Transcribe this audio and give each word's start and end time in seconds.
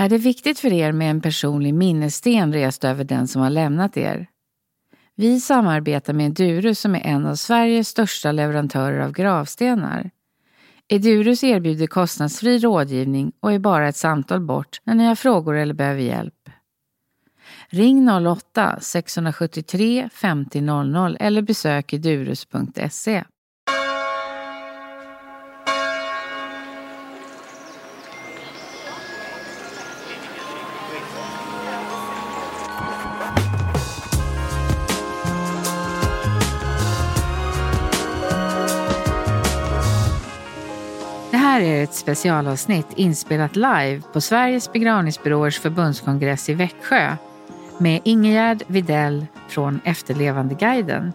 Är 0.00 0.08
det 0.08 0.18
viktigt 0.18 0.58
för 0.58 0.72
er 0.72 0.92
med 0.92 1.10
en 1.10 1.20
personlig 1.20 1.74
minnessten 1.74 2.52
rest 2.52 2.84
över 2.84 3.04
den 3.04 3.28
som 3.28 3.42
har 3.42 3.50
lämnat 3.50 3.96
er? 3.96 4.26
Vi 5.16 5.40
samarbetar 5.40 6.12
med 6.12 6.32
Durus 6.32 6.80
som 6.80 6.94
är 6.94 7.06
en 7.06 7.26
av 7.26 7.34
Sveriges 7.34 7.88
största 7.88 8.32
leverantörer 8.32 9.00
av 9.00 9.12
gravstenar. 9.12 10.10
Edurus 10.88 11.44
erbjuder 11.44 11.86
kostnadsfri 11.86 12.58
rådgivning 12.58 13.32
och 13.40 13.52
är 13.52 13.58
bara 13.58 13.88
ett 13.88 13.96
samtal 13.96 14.40
bort 14.40 14.80
när 14.84 14.94
ni 14.94 15.04
har 15.04 15.14
frågor 15.14 15.56
eller 15.56 15.74
behöver 15.74 16.02
hjälp. 16.02 16.50
Ring 17.68 18.08
08-673 18.10 20.08
50 20.12 20.60
00 20.60 21.16
eller 21.20 21.42
besök 21.42 21.92
edurus.se. 21.92 23.24
ett 41.90 41.96
specialavsnitt 41.96 42.86
inspelat 42.96 43.56
live 43.56 44.02
på 44.12 44.20
Sveriges 44.20 44.72
begravningsbyråers 44.72 45.58
förbundskongress 45.58 46.48
i 46.48 46.54
Växjö 46.54 47.16
med 47.78 48.00
Ingegärd 48.04 48.62
Videll 48.66 49.26
från 49.48 49.80
Efterlevandeguiden. 49.84 51.12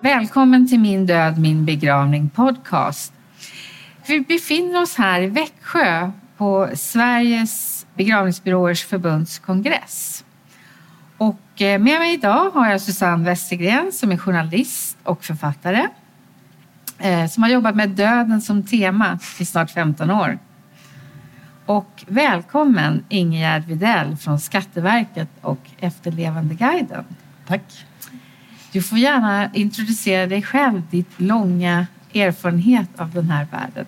Välkommen 0.00 0.68
till 0.68 0.80
Min 0.80 1.06
död, 1.06 1.38
min 1.38 1.64
begravning 1.64 2.30
podcast. 2.30 3.12
Vi 4.06 4.20
befinner 4.20 4.82
oss 4.82 4.96
här 4.96 5.22
i 5.22 5.26
Växjö 5.26 6.10
på 6.36 6.70
Sveriges 6.74 7.86
begravningsbyråers 7.94 8.84
förbundskongress. 8.84 10.24
Och 11.18 11.62
eh, 11.62 11.80
med 11.80 12.00
mig 12.00 12.14
idag 12.14 12.50
har 12.50 12.70
jag 12.70 12.80
Susanne 12.80 13.24
Westergren 13.24 13.92
som 13.92 14.12
är 14.12 14.16
journalist 14.16 14.96
och 15.02 15.24
författare 15.24 15.88
eh, 16.98 17.26
som 17.26 17.42
har 17.42 17.50
jobbat 17.50 17.76
med 17.76 17.90
döden 17.90 18.40
som 18.40 18.62
tema 18.62 19.18
i 19.38 19.44
snart 19.44 19.70
15 19.70 20.10
år. 20.10 20.38
Och 21.66 22.04
välkommen 22.06 23.04
Ingegärd 23.08 23.64
Videll 23.64 24.16
från 24.16 24.40
Skatteverket 24.40 25.28
och 25.40 25.60
Efterlevandeguiden. 25.78 27.04
Tack. 27.46 27.86
Du 28.72 28.82
får 28.82 28.98
gärna 28.98 29.50
introducera 29.54 30.26
dig 30.26 30.42
själv, 30.42 30.82
ditt 30.90 31.20
långa 31.20 31.86
erfarenhet 32.14 32.88
av 32.96 33.10
den 33.10 33.30
här 33.30 33.46
världen. 33.50 33.86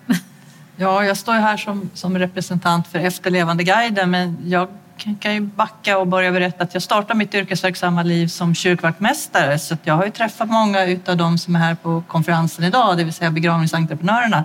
Ja, 0.75 1.03
jag 1.03 1.17
står 1.17 1.33
här 1.33 1.57
som, 1.57 1.89
som 1.93 2.17
representant 2.17 2.87
för 2.87 2.99
Efterlevandeguiden 2.99 4.11
men 4.11 4.37
jag 4.45 4.67
kan, 4.97 5.15
kan 5.15 5.33
ju 5.33 5.41
backa 5.41 5.97
och 5.97 6.07
börja 6.07 6.31
berätta 6.31 6.63
att 6.63 6.73
jag 6.73 6.83
startade 6.83 7.17
mitt 7.17 7.35
yrkesverksamma 7.35 8.03
liv 8.03 8.27
som 8.27 8.55
kyrkvaktmästare 8.55 9.59
så 9.59 9.77
jag 9.83 9.93
har 9.93 10.05
ju 10.05 10.11
träffat 10.11 10.49
många 10.49 10.99
av 11.07 11.17
de 11.17 11.37
som 11.37 11.55
är 11.55 11.59
här 11.59 11.75
på 11.75 12.03
konferensen 12.07 12.63
idag, 12.63 12.97
det 12.97 13.03
vill 13.03 13.13
säga 13.13 13.31
begravningsentreprenörerna 13.31 14.43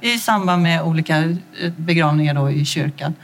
i 0.00 0.18
samband 0.18 0.62
med 0.62 0.82
olika 0.82 1.18
eh, 1.18 1.72
begravningar 1.76 2.34
då 2.34 2.50
i 2.50 2.64
kyrkan. 2.64 3.14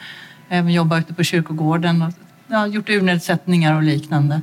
Även 0.49 0.73
jobbat 0.73 1.01
ute 1.01 1.15
på 1.15 1.23
kyrkogården 1.23 2.03
och 2.03 2.13
ja, 2.47 2.67
gjort 2.67 2.89
urnedsättningar 2.89 3.77
och 3.77 3.83
liknande. 3.83 4.41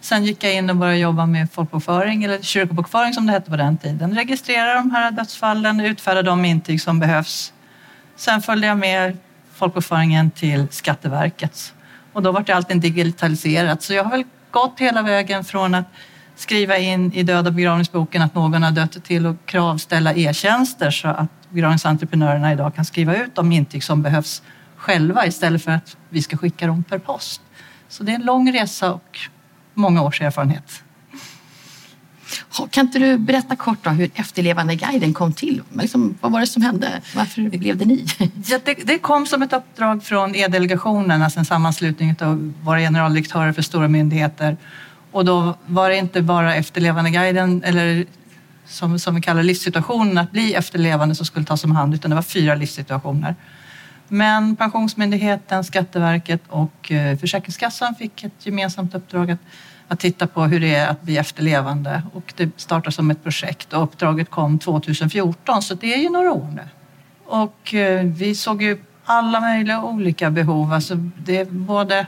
Sen 0.00 0.24
gick 0.24 0.44
jag 0.44 0.54
in 0.54 0.70
och 0.70 0.76
började 0.76 0.98
jobba 0.98 1.26
med 1.26 1.52
folkbokföring, 1.52 2.24
eller 2.24 2.42
kyrkobokföring 2.42 3.12
som 3.12 3.26
det 3.26 3.32
hette 3.32 3.50
på 3.50 3.56
den 3.56 3.76
tiden. 3.76 4.14
Registrera 4.14 4.74
de 4.74 4.90
här 4.90 5.10
dödsfallen, 5.10 5.80
utfärda 5.80 6.22
de 6.22 6.44
intyg 6.44 6.82
som 6.82 6.98
behövs. 6.98 7.52
Sen 8.16 8.42
följde 8.42 8.66
jag 8.66 8.78
med 8.78 9.16
folkbokföringen 9.62 10.30
till 10.30 10.68
Skatteverket. 10.70 11.74
Och 12.12 12.22
då 12.22 12.32
var 12.32 12.40
det 12.40 12.52
alltid 12.52 12.80
digitaliserat. 12.80 13.82
Så 13.82 13.94
jag 13.94 14.04
har 14.04 14.10
väl 14.10 14.24
gått 14.50 14.80
hela 14.80 15.02
vägen 15.02 15.44
från 15.44 15.74
att 15.74 15.84
skriva 16.36 16.78
in 16.78 17.12
i 17.12 17.22
död 17.22 17.46
och 17.46 17.52
begravningsboken 17.52 18.22
att 18.22 18.34
någon 18.34 18.62
har 18.62 18.70
dött 18.70 19.04
till 19.04 19.26
att 19.26 19.36
kravställa 19.46 20.14
e-tjänster 20.14 20.90
så 20.90 21.08
att 21.08 21.30
begravningsentreprenörerna 21.50 22.52
idag 22.52 22.74
kan 22.74 22.84
skriva 22.84 23.16
ut 23.16 23.34
de 23.34 23.52
intyg 23.52 23.84
som 23.84 24.02
behövs 24.02 24.42
själva 24.76 25.26
istället 25.26 25.64
för 25.64 25.72
att 25.72 25.96
vi 26.08 26.22
ska 26.22 26.36
skicka 26.36 26.66
dem 26.66 26.84
per 26.84 26.98
post. 26.98 27.42
Så 27.88 28.02
det 28.02 28.12
är 28.12 28.16
en 28.16 28.24
lång 28.24 28.52
resa 28.52 28.92
och 28.92 29.18
många 29.74 30.02
års 30.02 30.20
erfarenhet. 30.22 30.84
Kan 32.70 32.86
inte 32.86 32.98
du 32.98 33.18
berätta 33.18 33.56
kort 33.56 33.86
om 33.86 33.96
hur 33.96 34.10
Efterlevandeguiden 34.14 35.14
kom 35.14 35.32
till? 35.32 35.62
Liksom, 35.72 36.14
vad 36.20 36.32
var 36.32 36.40
det 36.40 36.46
som 36.46 36.62
hände? 36.62 37.00
Varför 37.14 37.58
blev 37.58 37.76
det 37.76 37.84
ni? 37.84 38.06
Ja, 38.46 38.58
det, 38.64 38.74
det, 38.74 38.98
kom 38.98 39.26
som 39.26 39.42
ett 39.42 39.52
uppdrag 39.52 40.04
från 40.04 40.34
E-delegationen, 40.34 41.22
alltså 41.22 41.38
en 41.38 41.44
sammanslutning 41.44 42.16
av 42.20 42.52
våra 42.62 42.78
generaldirektörer 42.78 43.52
för 43.52 43.62
stora 43.62 43.88
myndigheter. 43.88 44.56
Och 45.12 45.24
då 45.24 45.54
var 45.66 45.90
det 45.90 45.96
inte 45.96 46.22
bara 46.22 46.54
Efterlevandeguiden, 46.54 47.62
eller 47.64 48.06
som, 48.66 48.98
som 48.98 49.14
vi 49.14 49.20
kallar 49.20 49.42
livssituationen, 49.42 50.18
att 50.18 50.32
bli 50.32 50.54
efterlevande 50.54 51.14
som 51.14 51.26
skulle 51.26 51.44
tas 51.44 51.64
om 51.64 51.70
hand, 51.70 51.94
utan 51.94 52.10
det 52.10 52.14
var 52.14 52.22
fyra 52.22 52.54
livssituationer. 52.54 53.36
Men 54.08 54.56
Pensionsmyndigheten, 54.56 55.64
Skatteverket 55.64 56.42
och 56.48 56.92
eh, 56.92 57.18
Försäkringskassan 57.18 57.94
fick 57.94 58.24
ett 58.24 58.46
gemensamt 58.46 58.94
uppdrag 58.94 59.30
att, 59.30 59.38
att 59.92 60.00
titta 60.00 60.26
på 60.26 60.44
hur 60.44 60.60
det 60.60 60.74
är 60.74 60.88
att 60.88 61.02
bli 61.02 61.16
efterlevande 61.16 62.02
och 62.12 62.32
det 62.36 62.50
startade 62.56 62.92
som 62.92 63.10
ett 63.10 63.22
projekt 63.22 63.72
och 63.72 63.82
uppdraget 63.82 64.30
kom 64.30 64.58
2014 64.58 65.62
så 65.62 65.74
det 65.74 65.94
är 65.94 65.98
ju 65.98 66.10
några 66.10 66.32
år 66.32 66.48
nu. 66.54 66.62
Och 67.24 67.74
eh, 67.74 68.04
vi 68.04 68.34
såg 68.34 68.62
ju 68.62 68.78
alla 69.04 69.40
möjliga 69.40 69.82
olika 69.82 70.30
behov, 70.30 70.72
alltså 70.72 70.94
det 70.94 71.36
är 71.36 71.44
både 71.44 72.06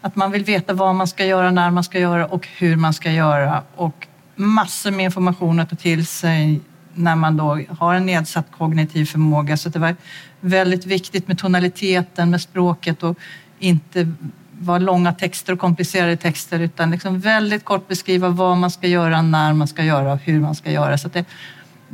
att 0.00 0.16
man 0.16 0.30
vill 0.30 0.44
veta 0.44 0.72
vad 0.72 0.94
man 0.94 1.08
ska 1.08 1.24
göra, 1.24 1.50
när 1.50 1.70
man 1.70 1.84
ska 1.84 1.98
göra 1.98 2.26
och 2.26 2.48
hur 2.58 2.76
man 2.76 2.94
ska 2.94 3.10
göra 3.10 3.62
och 3.76 4.06
massor 4.34 4.90
med 4.90 5.04
information 5.04 5.60
att 5.60 5.70
ta 5.70 5.76
till 5.76 6.06
sig 6.06 6.60
när 6.94 7.16
man 7.16 7.36
då 7.36 7.60
har 7.78 7.94
en 7.94 8.06
nedsatt 8.06 8.46
kognitiv 8.50 9.04
förmåga. 9.04 9.56
Så 9.56 9.68
det 9.68 9.78
var 9.78 9.96
väldigt 10.40 10.86
viktigt 10.86 11.28
med 11.28 11.38
tonaliteten, 11.38 12.30
med 12.30 12.40
språket 12.40 13.02
och 13.02 13.18
inte 13.58 14.12
vara 14.58 14.78
långa 14.78 15.12
texter 15.12 15.52
och 15.52 15.58
komplicerade 15.58 16.16
texter 16.16 16.60
utan 16.60 16.90
liksom 16.90 17.20
väldigt 17.20 17.64
kort 17.64 17.88
beskriva 17.88 18.28
vad 18.28 18.56
man 18.56 18.70
ska 18.70 18.86
göra, 18.86 19.22
när 19.22 19.52
man 19.52 19.68
ska 19.68 19.84
göra 19.84 20.12
och 20.12 20.18
hur 20.18 20.40
man 20.40 20.54
ska 20.54 20.70
göra. 20.70 20.98
Så 20.98 21.08
det, 21.08 21.24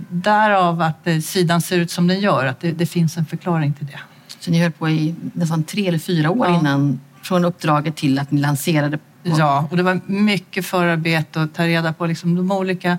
därav 0.09 0.83
att 0.83 1.25
sidan 1.25 1.61
ser 1.61 1.79
ut 1.79 1.91
som 1.91 2.07
den 2.07 2.21
gör, 2.21 2.47
att 2.47 2.61
det, 2.61 2.73
det, 2.73 2.87
finns 2.87 3.17
en 3.17 3.27
förklaring 3.27 3.73
till 3.73 3.87
det. 3.87 4.01
Så 4.39 4.51
ni 4.51 4.63
höll 4.63 4.73
på 4.73 4.89
i 4.89 5.15
nästan 5.33 5.65
tre 5.65 5.89
eller 5.89 5.99
fyra 5.99 6.31
år 6.31 6.47
ja. 6.49 6.59
innan, 6.59 7.01
från 7.23 7.45
uppdraget 7.45 7.97
till 7.97 8.19
att 8.19 8.31
ni 8.31 8.41
lanserade? 8.41 8.97
På... 8.97 9.05
Ja, 9.23 9.69
och 9.71 9.77
det 9.77 9.83
var 9.83 10.01
mycket 10.07 10.67
förarbete 10.67 11.43
att 11.43 11.55
ta 11.55 11.67
reda 11.67 11.93
på 11.93 12.07
liksom 12.07 12.35
de 12.35 12.53
olika 12.53 12.99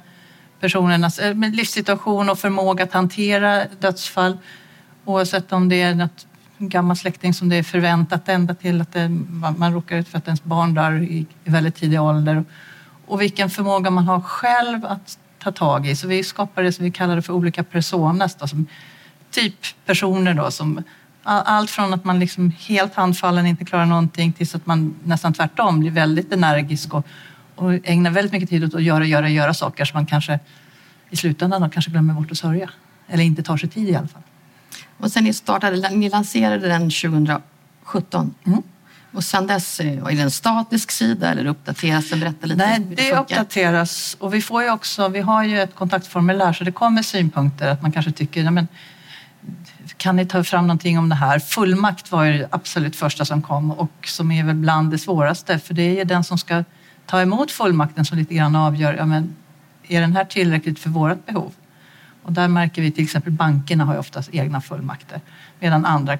personernas 0.59 1.19
eh, 1.19 1.35
livssituation 1.35 2.29
och 2.29 2.39
förmåga 2.39 2.83
att 2.83 2.93
hantera 2.93 3.63
dödsfall. 3.79 4.37
Oavsett 5.05 5.51
om 5.51 5.69
det 5.69 5.81
är 5.81 5.95
något 5.95 6.27
gammal 6.57 6.97
släkting 6.97 7.33
som 7.33 7.49
det 7.49 7.55
är 7.55 7.63
förväntat 7.63 8.29
ända 8.29 8.55
till 8.55 8.81
att 8.81 8.93
det, 8.93 9.09
man 9.57 9.73
råkar 9.73 9.97
ut 9.97 10.07
för 10.07 10.17
att 10.17 10.25
ens 10.27 10.43
barn 10.43 10.73
dör 10.73 11.03
i 11.03 11.25
väldigt 11.43 11.75
tidig 11.75 12.01
ålder. 12.01 12.43
Och 13.05 13.21
vilken 13.21 13.49
förmåga 13.49 13.89
man 13.89 14.03
har 14.03 14.21
själv 14.21 14.85
att 14.85 15.17
ta 15.39 15.51
tag 15.51 15.87
i. 15.87 15.95
Så 15.95 16.07
vi 16.07 16.23
skapar 16.23 16.63
det 16.63 16.71
som 16.71 16.85
vi 16.85 16.91
kallar 16.91 17.15
det 17.15 17.21
för 17.21 17.33
olika 17.33 17.63
personas. 17.63 18.35
Då, 18.35 18.47
som 18.47 18.67
typ 19.31 19.85
personer 19.85 20.33
då 20.33 20.51
som 20.51 20.83
allt 21.23 21.69
från 21.69 21.93
att 21.93 22.03
man 22.03 22.19
liksom 22.19 22.51
helt 22.59 22.95
handfallen 22.95 23.45
inte 23.45 23.65
klarar 23.65 23.85
någonting 23.85 24.33
tills 24.33 24.55
att 24.55 24.65
man 24.65 24.95
nästan 25.03 25.33
tvärtom 25.33 25.79
blir 25.79 25.91
väldigt 25.91 26.33
energisk 26.33 26.93
och, 26.93 27.05
och 27.55 27.73
ägnar 27.83 28.11
väldigt 28.11 28.31
mycket 28.31 28.49
tid 28.49 28.63
åt 28.63 28.73
att 28.73 28.83
göra, 28.83 29.05
göra, 29.05 29.29
göra 29.29 29.53
saker 29.53 29.85
som 29.85 29.97
man 29.97 30.05
kanske 30.05 30.39
i 31.09 31.15
slutändan 31.15 31.61
då 31.61 31.69
kanske 31.69 31.91
glömmer 31.91 32.13
bort 32.13 32.31
att 32.31 32.37
sörja. 32.37 32.69
Eller 33.07 33.23
inte 33.23 33.43
tar 33.43 33.57
sig 33.57 33.69
tid 33.69 33.89
i 33.89 33.95
alla 33.95 34.07
fall. 34.07 34.21
Och 34.97 35.11
sen 35.11 35.23
ni 35.23 35.33
startade, 35.33 35.89
ni 35.89 36.09
lanserade 36.09 36.67
den 36.67 36.81
2017. 36.81 38.35
Mm. 38.45 38.63
Och 39.15 39.23
sen 39.23 39.47
dess, 39.47 39.79
eh, 39.79 39.87
är 39.87 40.15
det 40.15 40.21
en 40.21 40.31
statisk 40.31 40.91
sida 40.91 41.31
eller 41.31 41.45
uppdateras 41.45 42.09
den? 42.09 42.19
Berätta 42.19 42.47
lite 42.47 42.65
Nej, 42.65 42.79
det, 42.79 42.95
det 42.95 43.17
uppdateras 43.17 44.17
och 44.19 44.33
vi 44.33 44.41
får 44.41 44.63
ju 44.63 44.71
också, 44.71 45.07
vi 45.07 45.19
har 45.19 45.43
ju 45.43 45.61
ett 45.61 45.75
kontaktformulär 45.75 46.53
så 46.53 46.63
det 46.63 46.71
kommer 46.71 47.01
synpunkter 47.01 47.67
att 47.67 47.81
man 47.81 47.91
kanske 47.91 48.11
tycker, 48.11 48.43
ja, 48.43 48.51
men, 48.51 48.67
kan 49.97 50.15
ni 50.15 50.25
ta 50.25 50.43
fram 50.43 50.67
någonting 50.67 50.99
om 50.99 51.09
det 51.09 51.15
här? 51.15 51.39
Fullmakt 51.39 52.11
var 52.11 52.23
ju 52.23 52.37
det 52.37 52.47
absolut 52.51 52.95
första 52.95 53.25
som 53.25 53.41
kom 53.41 53.71
och 53.71 53.91
som 54.07 54.31
är 54.31 54.43
väl 54.43 54.55
bland 54.55 54.91
det 54.91 54.97
svåraste 54.97 55.59
för 55.59 55.73
det 55.73 55.81
är 55.81 55.95
ju 55.95 56.03
den 56.03 56.23
som 56.23 56.37
ska 56.37 56.63
ta 57.05 57.21
emot 57.21 57.51
fullmakten 57.51 58.05
som 58.05 58.17
lite 58.17 58.33
grann 58.33 58.55
avgör, 58.55 58.93
ja, 58.93 59.05
men, 59.05 59.35
är 59.87 60.01
den 60.01 60.15
här 60.15 60.25
tillräckligt 60.25 60.79
för 60.79 60.89
vårt 60.89 61.25
behov? 61.25 61.53
Och 62.25 62.31
där 62.31 62.47
märker 62.47 62.81
vi 62.81 62.91
till 62.91 63.03
exempel 63.03 63.31
bankerna 63.31 63.85
har 63.85 63.93
ju 63.93 63.99
oftast 63.99 64.29
egna 64.33 64.61
fullmakter 64.61 65.21
medan 65.59 65.85
andra 65.85 66.17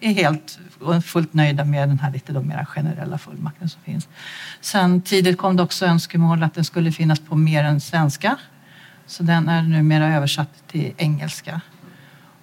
är 0.00 0.12
helt 0.12 0.58
fullt 1.04 1.34
nöjda 1.34 1.64
med 1.64 1.88
den 1.88 1.98
här 1.98 2.10
lite 2.10 2.32
då 2.32 2.42
mera 2.42 2.66
generella 2.66 3.18
fullmakten 3.18 3.68
som 3.68 3.82
finns. 3.82 4.08
Sen 4.60 5.02
tidigt 5.02 5.38
kom 5.38 5.56
det 5.56 5.62
också 5.62 5.86
önskemål 5.86 6.42
att 6.42 6.54
den 6.54 6.64
skulle 6.64 6.92
finnas 6.92 7.20
på 7.20 7.36
mer 7.36 7.64
än 7.64 7.80
svenska 7.80 8.36
Så 9.06 9.22
den 9.22 9.48
är 9.48 9.62
numera 9.62 10.14
översatt 10.16 10.68
till 10.68 10.92
engelska. 10.96 11.60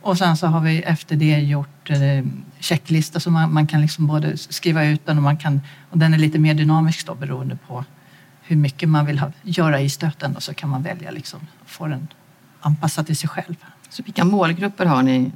Och 0.02 0.18
sen 0.18 0.38
så 0.38 0.48
har 0.48 0.62
vi 0.62 0.82
efter 0.82 1.16
det 1.16 1.40
gjort 1.40 1.90
eh, 1.90 2.26
checklista 2.60 3.20
så 3.20 3.32
man, 3.32 3.54
man, 3.54 3.68
kan 3.68 3.82
liksom 3.82 4.08
både 4.08 4.38
skriva 4.38 4.86
ut 4.86 5.06
den 5.06 5.18
och, 5.18 5.24
man 5.24 5.38
kan, 5.38 5.62
och 5.90 5.98
den 5.98 6.14
är 6.14 6.18
lite 6.18 6.40
mer 6.40 6.54
dynamisk 6.54 7.06
då 7.06 7.16
beroende 7.16 7.58
på 7.68 7.86
hur 8.42 8.56
mycket 8.56 8.90
man 8.90 9.06
vill 9.06 9.20
ha, 9.20 9.32
göra 9.44 9.80
i 9.80 9.90
stöten 9.90 10.36
och 10.36 10.44
så 10.44 10.54
kan 10.54 10.70
man 10.70 10.84
välja 10.84 11.12
liksom, 11.12 11.40
få 11.66 11.88
den 11.88 12.08
anpassad 12.62 13.06
till 13.06 13.18
sig 13.18 13.30
själv. 13.30 13.56
Så 13.90 14.04
vilka 14.04 14.26
målgrupper 14.26 14.86
har 14.86 15.04
ni? 15.04 15.32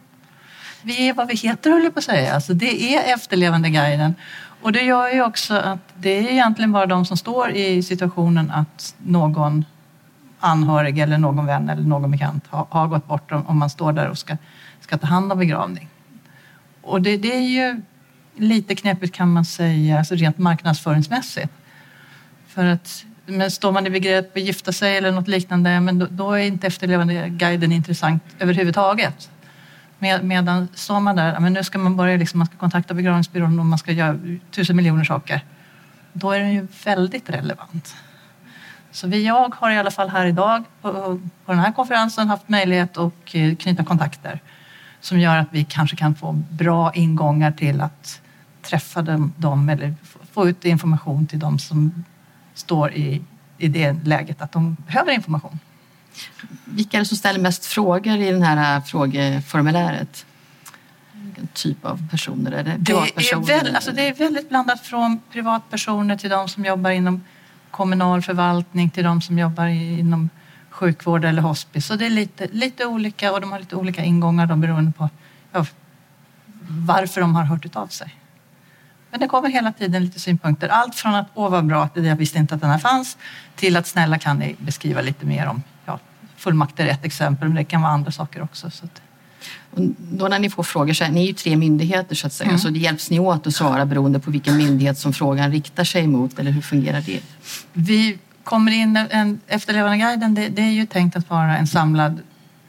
Vi 0.84 1.10
är 1.10 1.14
vad 1.14 1.28
vi 1.28 1.36
heter 1.36 1.72
höll 1.72 1.84
jag 1.84 1.94
på 1.94 2.00
att 2.00 2.04
säga. 2.04 2.34
Alltså, 2.34 2.54
det 2.54 2.96
är 2.96 3.14
efterlevandeguiden. 3.14 4.16
Och 4.62 4.72
det 4.72 4.82
gör 4.82 5.14
ju 5.14 5.24
också 5.24 5.54
att 5.54 5.94
det 5.98 6.10
är 6.10 6.32
egentligen 6.32 6.72
bara 6.72 6.86
de 6.86 7.06
som 7.06 7.18
står 7.18 7.52
i 7.52 7.84
situationen 7.84 8.52
att 8.52 8.96
någon 8.98 9.66
anhörig 10.40 11.00
eller 11.00 11.18
någon 11.18 11.46
vän 11.46 11.70
eller 11.70 11.82
någon 11.82 12.12
bekant 12.12 12.44
har, 12.50 12.68
har 12.70 12.88
gått 12.88 13.08
bort 13.08 13.32
om, 13.32 13.48
om, 13.48 13.58
man 13.58 13.70
står 13.70 13.94
där 13.94 14.10
och 14.10 14.18
ska, 14.18 14.38
ska 14.80 14.98
ta 14.98 15.08
hand 15.08 15.32
om 15.32 15.40
begravning. 15.40 15.90
Och 16.82 17.02
det, 17.02 17.18
det 17.18 17.36
är 17.36 17.48
ju 17.48 17.82
lite 18.36 18.76
knepigt 18.76 19.16
kan 19.16 19.34
man 19.34 19.46
säga, 19.46 19.98
alltså 19.98 20.16
rent 20.16 20.38
marknadsföringsmässigt. 20.38 21.54
För 22.48 22.66
att 22.66 23.06
men 23.26 23.52
står 23.52 23.72
man 23.72 23.88
i 23.88 23.90
begrepp 23.90 24.38
att 24.38 24.44
gifta 24.44 24.72
sig 24.72 24.98
eller 24.98 25.12
något 25.12 25.28
liknande, 25.28 25.80
men 25.80 26.00
då, 26.00 26.08
då 26.10 26.32
är 26.32 26.44
inte 26.44 26.68
efterlevandeguiden 26.68 27.72
intressant 27.72 28.24
överhuvudtaget. 28.40 29.30
Med, 30.00 30.24
medan 30.24 30.68
står 30.74 31.00
man 31.00 31.16
där, 31.16 31.40
men 31.40 31.54
nu 31.54 31.64
ska 31.64 31.78
man 31.78 31.98
börja 31.98 32.18
liksom, 32.18 32.38
man 32.38 32.48
ska 32.48 32.58
kontakta 32.58 32.94
begravningsbyrån 32.94 33.60
och 33.60 33.66
man 33.66 33.80
ska 33.80 33.92
göra 33.92 34.20
tusen 34.52 34.76
miljoner 34.76 35.04
saker. 35.04 35.42
Då 36.14 36.32
är 36.32 36.40
den 36.40 36.54
ju 36.54 36.68
väldigt 36.84 37.30
relevant. 37.30 37.96
Så 38.92 39.08
vi, 39.08 39.26
jag 39.26 39.56
har 39.56 39.72
i 39.72 39.78
alla 39.78 39.92
fall 39.92 40.10
här 40.10 40.26
idag 40.26 40.64
på, 40.82 40.92
på 41.46 41.52
den 41.52 41.60
här 41.60 41.72
konferensen 41.72 42.28
haft 42.28 42.50
möjlighet 42.50 42.98
att 42.98 43.14
eh, 43.34 43.56
knyta 43.56 43.84
kontakter 43.84 44.40
som 45.02 45.20
gör 45.20 45.38
att 45.38 45.48
vi 45.52 45.64
kanske 45.64 45.96
kan 45.96 46.16
få 46.16 46.32
bra 46.50 46.94
ingångar 46.94 47.52
till 47.52 47.82
att 47.82 48.22
träffa 48.62 49.02
dem, 49.02 49.34
dem 49.38 49.70
eller 49.70 49.94
få 50.34 50.50
ut 50.50 50.66
information 50.66 51.28
till 51.28 51.40
dem 51.40 51.60
som 51.60 52.04
står 52.56 52.94
i, 52.94 53.22
i 53.58 53.68
det 53.68 53.96
läget 54.04 54.42
att 54.42 54.52
de 54.52 54.78
behöver 54.88 55.12
information. 55.12 55.60
Vilka 56.66 56.98
är 56.98 57.02
det 57.02 57.06
som 57.06 57.18
ställer 57.18 57.40
mest 57.40 57.66
frågor 57.66 58.18
i 58.18 58.32
det 58.32 58.46
här 58.46 58.82
frågeformuläret? 58.82 60.26
Vilken 61.14 61.48
typ 61.48 61.86
av 61.86 62.10
personer? 62.12 62.52
Är 62.52 62.64
det 62.64 62.76
det 62.78 62.92
är, 62.94 63.46
väl, 63.46 63.76
alltså 63.76 63.92
det 63.92 64.08
är 64.08 64.14
väldigt 64.14 64.50
blandat 64.50 64.82
från 64.82 65.22
privatpersoner 65.32 66.18
till 66.18 66.30
de 66.30 66.50
som 66.50 66.66
jobbar 66.66 66.90
inom 66.90 67.24
kommunal 67.72 68.22
förvaltning 68.22 68.90
till 68.90 69.04
de 69.04 69.22
som 69.22 69.40
jobbar 69.40 69.66
inom 69.68 70.30
sjukvård 70.70 71.26
eller 71.26 71.42
hospice. 71.42 71.88
Så 71.88 71.96
det 71.96 72.06
är 72.06 72.10
lite, 72.10 72.48
lite 72.52 72.86
olika 72.86 73.34
och 73.34 73.42
de 73.42 73.52
har 73.52 73.60
lite 73.60 73.76
olika 73.76 74.04
ingångar 74.04 74.46
då, 74.46 74.56
beroende 74.56 74.92
på 74.92 75.10
ja, 75.52 75.66
varför 76.68 77.22
de 77.22 77.36
har 77.36 77.44
hört 77.44 77.76
av 77.76 77.88
sig. 77.88 78.16
Men 79.12 79.20
det 79.20 79.28
kommer 79.28 79.50
hela 79.50 79.72
tiden 79.72 80.04
lite 80.06 80.20
synpunkter. 80.20 80.70
Allt 80.70 80.96
från 80.96 81.16
att 81.16 81.28
åh 81.34 81.50
vad 81.50 81.66
bra, 81.66 81.90
jag 81.94 82.16
visste 82.16 82.38
inte 82.38 82.56
att 82.56 82.62
den 82.62 82.70
här 82.70 82.78
fanns 82.78 83.18
till 83.56 83.78
att 83.78 83.88
snälla 83.88 84.20
kan 84.20 84.40
ni 84.40 84.56
beskriva 84.60 85.02
lite 85.02 85.26
mer 85.26 85.48
om 85.48 85.64
ja, 85.86 86.00
fullmakt 86.38 86.80
är 86.80 86.88
ett 86.88 87.06
exempel 87.06 87.48
men 87.48 87.56
det 87.56 87.64
kan 87.64 87.82
vara 87.82 87.92
andra 87.92 88.12
saker 88.12 88.44
också. 88.44 88.70
Så 88.70 88.86
att... 88.86 89.02
Och 89.72 89.82
då 89.98 90.28
när 90.28 90.40
ni 90.40 90.50
får 90.50 90.64
frågor, 90.64 90.94
så 90.94 91.04
här, 91.04 91.12
ni 91.12 91.24
är 91.24 91.28
ju 91.28 91.34
tre 91.34 91.56
myndigheter 91.56 92.16
så 92.16 92.28
att 92.28 92.34
säga, 92.34 92.48
mm. 92.50 92.60
så 92.60 92.70
det 92.70 92.80
hjälps 92.80 93.10
ni 93.10 93.20
åt 93.20 93.48
att 93.48 93.56
svara 93.56 93.86
beroende 93.86 94.20
på 94.20 94.32
vilken 94.32 94.58
myndighet 94.58 94.98
som 94.98 95.14
frågan 95.14 95.52
riktar 95.52 95.84
sig 95.84 96.08
mot 96.08 96.40
eller 96.40 96.52
hur 96.52 96.62
fungerar 96.62 97.02
det? 97.02 97.20
Vi 97.74 98.18
kommer 98.44 98.72
in, 98.72 98.98
en, 99.10 99.40
efterlevandeguiden 99.48 100.36
det, 100.36 100.50
det 100.50 100.62
är 100.62 100.72
ju 100.72 100.86
tänkt 100.86 101.16
att 101.16 101.30
vara 101.30 101.58
en 101.58 101.68
samlad 101.68 102.22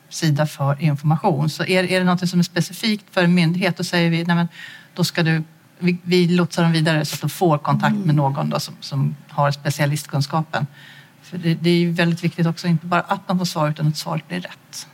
sida 0.09 0.47
för 0.47 0.83
information. 0.83 1.50
Så 1.50 1.65
är, 1.65 1.85
är 1.85 1.99
det 2.00 2.06
något 2.06 2.29
som 2.29 2.38
är 2.38 2.43
specifikt 2.43 3.05
för 3.11 3.25
en 3.25 3.35
myndighet 3.35 3.77
då 3.77 3.85
säger 3.85 4.11
vi, 4.11 4.25
nej 4.25 4.37
men, 4.37 4.49
då 4.94 5.05
ska 5.05 5.23
du 5.23 5.43
vi, 5.78 5.99
vi 6.02 6.28
lotsar 6.28 6.62
dem 6.62 6.73
vidare 6.73 7.05
så 7.05 7.14
att 7.14 7.20
de 7.20 7.31
får 7.31 7.58
kontakt 7.58 7.96
med 7.96 8.02
mm. 8.02 8.17
någon 8.17 8.50
då 8.50 8.61
som, 8.61 8.75
som 8.81 9.17
har 9.28 9.50
specialistkunskapen. 9.50 10.67
För 11.23 11.38
det, 11.38 11.55
det 11.55 11.70
är 11.70 11.90
väldigt 11.90 12.25
viktigt 12.25 12.46
också, 12.46 12.67
inte 12.67 12.87
bara 12.87 13.00
att 13.00 13.28
de 13.28 13.38
får 13.38 13.44
svar 13.44 13.70
utan 13.70 13.88
att 13.88 13.96
svaret 13.96 14.28
blir 14.28 14.40
rätt. 14.40 14.88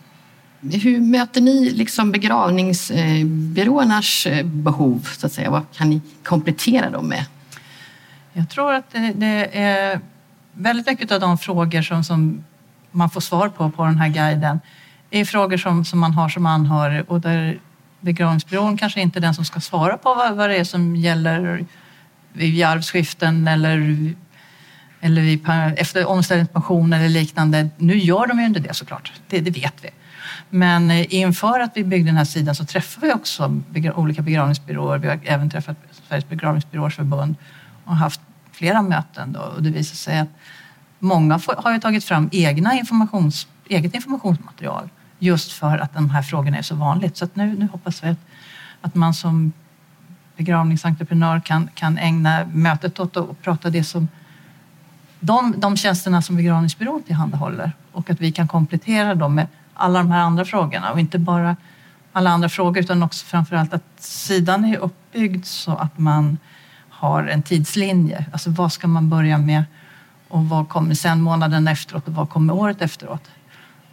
Hur 0.83 1.01
möter 1.01 1.41
ni 1.41 1.71
liksom 1.71 2.13
begravningsbyråernas 2.13 4.27
eh, 4.27 4.47
behov? 4.47 5.09
Så 5.19 5.27
att 5.27 5.33
säga? 5.33 5.51
Vad 5.51 5.63
kan 5.73 5.91
ni 5.91 6.01
komplettera 6.23 6.91
dem 6.91 7.09
med? 7.09 7.25
Jag 8.33 8.49
tror 8.49 8.73
att 8.73 8.91
det, 8.91 9.13
det 9.17 9.59
är 9.59 10.01
väldigt 10.53 10.87
mycket 10.87 11.13
av 11.13 11.21
de 11.21 11.39
frågor 11.39 11.83
som, 11.83 12.05
som 12.05 12.45
man 12.91 13.11
får 13.11 13.21
svar 13.21 13.49
på 13.49 13.71
på 13.71 13.85
den 13.85 13.99
här 13.99 14.09
guiden 14.09 14.61
är 15.11 15.25
frågor 15.25 15.57
som, 15.57 15.85
som 15.85 15.99
man 15.99 16.13
har 16.13 16.29
som 16.29 16.47
anhörig 16.47 17.11
och 17.11 17.21
där 17.21 17.59
begravningsbyrån 18.03 18.77
kanske 18.77 19.01
inte 19.01 19.19
är 19.19 19.21
den 19.21 19.35
som 19.35 19.45
ska 19.45 19.61
svara 19.61 19.97
på 19.97 20.15
vad, 20.15 20.37
vad 20.37 20.51
det 20.51 20.57
är 20.57 20.65
som 20.65 20.97
gäller 20.97 21.65
vid 22.33 22.65
arvsskiften 22.65 23.49
eller, 23.49 23.79
eller 25.01 25.23
vid, 25.23 25.49
efter 25.77 26.07
omställningspension 26.07 26.93
eller 26.93 27.09
liknande. 27.09 27.69
Nu 27.77 27.99
gör 27.99 28.27
de 28.27 28.41
ju 28.41 28.47
inte 28.47 28.61
det 28.61 28.75
såklart, 28.75 29.13
det, 29.29 29.41
det 29.41 29.51
vet 29.51 29.75
vi. 29.85 29.91
Men 30.51 30.91
eh, 30.91 31.15
inför 31.15 31.61
att 31.61 31.71
vi 31.75 31.85
byggde 31.85 32.09
den 32.09 32.17
här 32.17 32.25
sidan 32.25 32.55
så 32.55 32.65
träffade 32.65 33.07
vi 33.07 33.13
också 33.13 33.61
olika 33.95 34.23
begravningsbyråer. 34.23 34.99
Vi 34.99 35.09
har 35.09 35.21
även 35.25 35.51
träffat 35.51 35.77
Sveriges 36.09 36.29
begravningsbyråers 36.29 36.97
förbund 36.97 37.35
och 37.85 37.97
haft 37.97 38.21
flera 38.53 38.83
möten. 38.83 39.33
Då. 39.33 39.41
Och 39.41 39.63
det 39.63 39.71
visar 39.71 39.97
sig 39.97 40.19
att 40.19 40.29
många 40.99 41.41
har 41.57 41.73
ju 41.73 41.81
tagit 41.81 42.05
fram 42.05 42.29
egna 42.33 42.75
informations, 42.75 43.47
eget 43.69 43.95
informationsmaterial 43.95 44.89
just 45.23 45.53
för 45.53 45.79
att 45.79 45.95
de 45.95 46.11
här 46.11 46.23
frågorna 46.23 46.59
är 46.59 46.63
så 46.63 46.75
vanligt. 46.75 47.17
Så 47.17 47.29
nu, 47.35 47.57
nu 47.59 47.69
hoppas 47.73 48.05
vi 48.05 48.09
att, 48.09 48.19
att 48.81 48.95
man 48.95 49.15
som 49.15 49.53
begravningsentreprenör 50.37 51.41
kan, 51.41 51.69
kan 51.75 51.99
ägna 51.99 52.45
mötet 52.53 53.01
åt 53.01 53.17
att 53.17 53.43
prata 53.43 53.71
det 53.71 53.85
som 53.85 54.09
de, 55.21 55.55
de 55.57 55.77
tjänsterna 55.77 56.23
som 56.23 56.37
begravningsbyrån 56.37 57.03
tillhandahåller 57.03 57.73
och 57.93 58.11
att 58.11 58.21
vi 58.21 58.33
kan 58.33 58.49
komplettera 58.49 59.15
dem 59.15 59.35
med 59.35 59.47
alla 59.75 59.99
de 59.99 60.11
här 60.11 60.21
andra 60.21 60.45
frågorna 60.45 60.93
och 60.93 61.01
inte 61.01 61.19
bara 61.19 61.57
alla 62.13 62.31
andra 62.31 62.49
frågor 62.49 62.79
utan 62.83 63.03
också 63.03 63.27
framförallt 63.27 63.75
att 63.75 63.85
sidan 63.99 64.65
är 64.65 64.77
uppbyggd 64.77 65.45
så 65.45 65.73
att 65.73 65.99
man 65.99 66.39
har 66.89 67.25
en 67.27 67.43
tidslinje. 67.43 68.27
Alltså 68.33 68.51
vad 68.51 68.73
ska 68.73 68.87
man 68.87 69.09
börja 69.09 69.39
med 69.39 69.65
och 70.29 70.49
vad 70.49 70.69
kommer 70.69 70.95
sen 70.95 71.21
månaden 71.21 71.69
efteråt 71.69 72.09
och 72.09 72.15
vad 72.15 72.31
kommer 72.31 72.55
året 72.55 72.83
efteråt? 72.83 73.31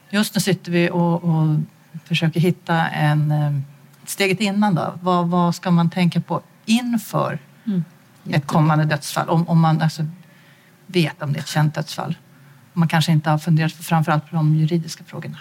Just 0.09 0.35
nu 0.35 0.41
sitter 0.41 0.71
vi 0.71 0.89
och, 0.89 1.23
och 1.23 1.57
försöker 2.05 2.39
hitta 2.39 2.87
en 2.87 3.31
eh, 3.31 3.59
steget 4.05 4.39
innan 4.39 4.75
då. 4.75 4.93
Vad, 5.01 5.27
vad 5.27 5.55
ska 5.55 5.71
man 5.71 5.89
tänka 5.89 6.21
på 6.21 6.41
inför 6.65 7.39
mm. 7.65 7.83
ett 8.29 8.47
kommande 8.47 8.85
dödsfall? 8.85 9.29
Om, 9.29 9.47
om 9.47 9.59
man 9.59 9.81
alltså 9.81 10.05
vet 10.85 11.21
om 11.21 11.33
det 11.33 11.39
är 11.39 11.41
ett 11.41 11.47
känt 11.47 11.75
dödsfall. 11.75 12.17
Man 12.73 12.87
kanske 12.87 13.11
inte 13.11 13.29
har 13.29 13.37
funderat 13.37 13.73
framförallt 13.73 14.29
på 14.29 14.35
de 14.35 14.55
juridiska 14.55 15.03
frågorna. 15.03 15.37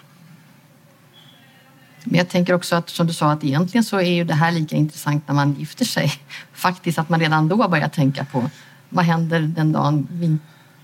Men 2.05 2.15
jag 2.15 2.29
tänker 2.29 2.55
också 2.55 2.77
att 2.77 2.89
som 2.89 3.07
du 3.07 3.13
sa 3.13 3.33
att 3.33 3.45
egentligen 3.45 3.85
så 3.85 3.97
är 3.97 4.11
ju 4.11 4.25
det 4.25 4.35
här 4.35 4.53
lika 4.53 4.77
intressant 4.77 5.29
när 5.29 5.35
man 5.35 5.55
gifter 5.55 5.85
sig. 5.85 6.13
Faktiskt 6.53 6.99
att 6.99 7.09
man 7.09 7.21
redan 7.21 7.49
då 7.49 7.69
börjar 7.69 7.89
tänka 7.89 8.25
på 8.25 8.51
vad 8.89 9.05
händer 9.05 9.41
den 9.41 9.73
dagen 9.73 10.09
vi 10.11 10.39